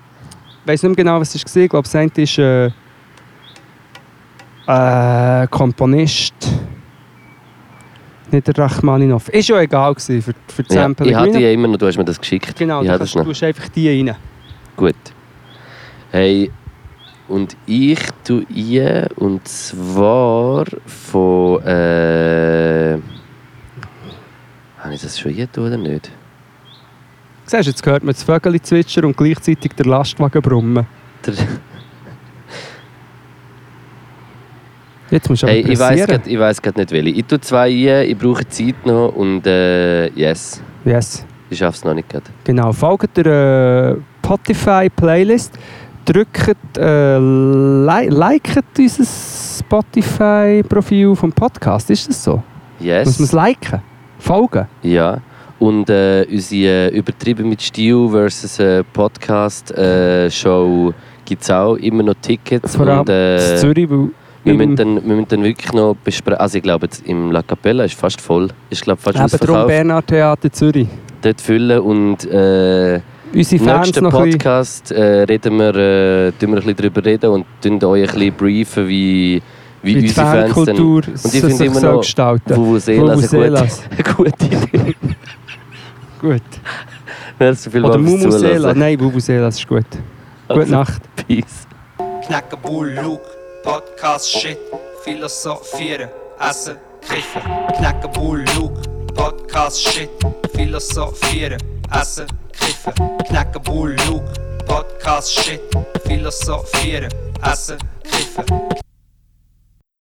[0.64, 1.62] Ich weiß nicht mehr genau, was es war.
[1.62, 2.66] Ich glaube, das eine ist äh,
[4.66, 6.34] äh, Komponist.
[8.30, 9.28] Nicht der Rachmaninov.
[9.30, 10.82] Ist ja egal gewesen für, für die ja.
[10.82, 12.56] Sample ich hatte die ja immer noch, du hast mir das geschickt.
[12.56, 14.16] Genau, ich du kannst, tust einfach die rein.
[14.76, 14.94] Gut.
[16.10, 16.50] Hey,
[17.28, 21.62] und ich tue ein, und zwar von...
[21.62, 22.98] Äh,
[24.78, 26.10] habe ich das schon hier oder nicht?
[27.44, 30.86] Siehst du, jetzt hört man das Vögel zwitschern und gleichzeitig der Lastwagen brummen.
[31.26, 31.34] Der,
[35.10, 37.10] Jetzt musst du aber hey, ich weiß grad- ich weiß gerade nicht welche.
[37.10, 41.84] Ich tue zwei ein, ich brauche Zeit noch und äh, yes, Yes, ich schaffe es
[41.84, 42.26] noch nicht gerade.
[42.44, 42.72] genau.
[42.72, 43.26] Folgt der
[43.96, 45.58] äh, Spotify-Playlist.
[46.04, 49.04] Drückt, äh, li liket unser
[49.58, 51.90] Spotify-Profil vom Podcast.
[51.90, 52.42] Ist das so?
[52.80, 53.06] Yes.
[53.06, 53.82] Muss man es liken?
[54.18, 54.66] Folgen?
[54.82, 55.18] Ja.
[55.58, 60.94] Und äh, unsere äh, Übertrieben mit Stil versus äh, Podcast äh, Show
[61.24, 62.76] gibt es auch immer noch Tickets.
[62.76, 64.10] Vor allem und, äh, Zürich, weil
[64.48, 66.40] wir, müssen dann, wir müssen dann wirklich noch besprechen.
[66.40, 68.48] Also ich glaube, jetzt im La Capella ist fast voll.
[68.70, 69.68] Ist glaube fast eben darum ausverkauft.
[69.68, 70.88] Bernhard Theater Zürich.
[71.22, 73.00] Dort füllen und äh,
[73.34, 74.08] Unsere im Fans nächsten.
[74.08, 78.34] Podcast äh, reden wir, äh, wir ein bisschen darüber reden und tun euch ein bisschen
[78.34, 79.42] briefen, wie,
[79.82, 83.82] wie, wie die unsere Fans dann Fankultur ich finde immer soll noch gestalten gute, Vuvuzelas.
[83.90, 84.94] eine gute Idee.
[86.20, 86.42] Gut.
[87.38, 88.74] Merci Oder vielmals fürs Mumusela.
[88.74, 89.84] Nein, Vuvuzelas ist gut.
[90.48, 91.02] Gute Also, Nacht.
[91.14, 91.66] Peace.
[92.26, 93.22] Knacken Bull, Luke,
[93.64, 94.58] Podcast, Shit,
[95.04, 96.08] Philosophieren,
[96.40, 97.42] Essen, Kiffen.
[97.76, 98.80] Knacken Bull, Luke,
[99.14, 100.10] Podcast, Shit,
[100.54, 101.60] Philosophieren,
[101.92, 102.94] Essen, Kiffen.
[103.28, 104.24] Knacken Bull, Luke,
[104.66, 105.60] Podcast, Shit,
[106.06, 107.10] Philosophieren,
[107.42, 108.87] Essen, Kiffen.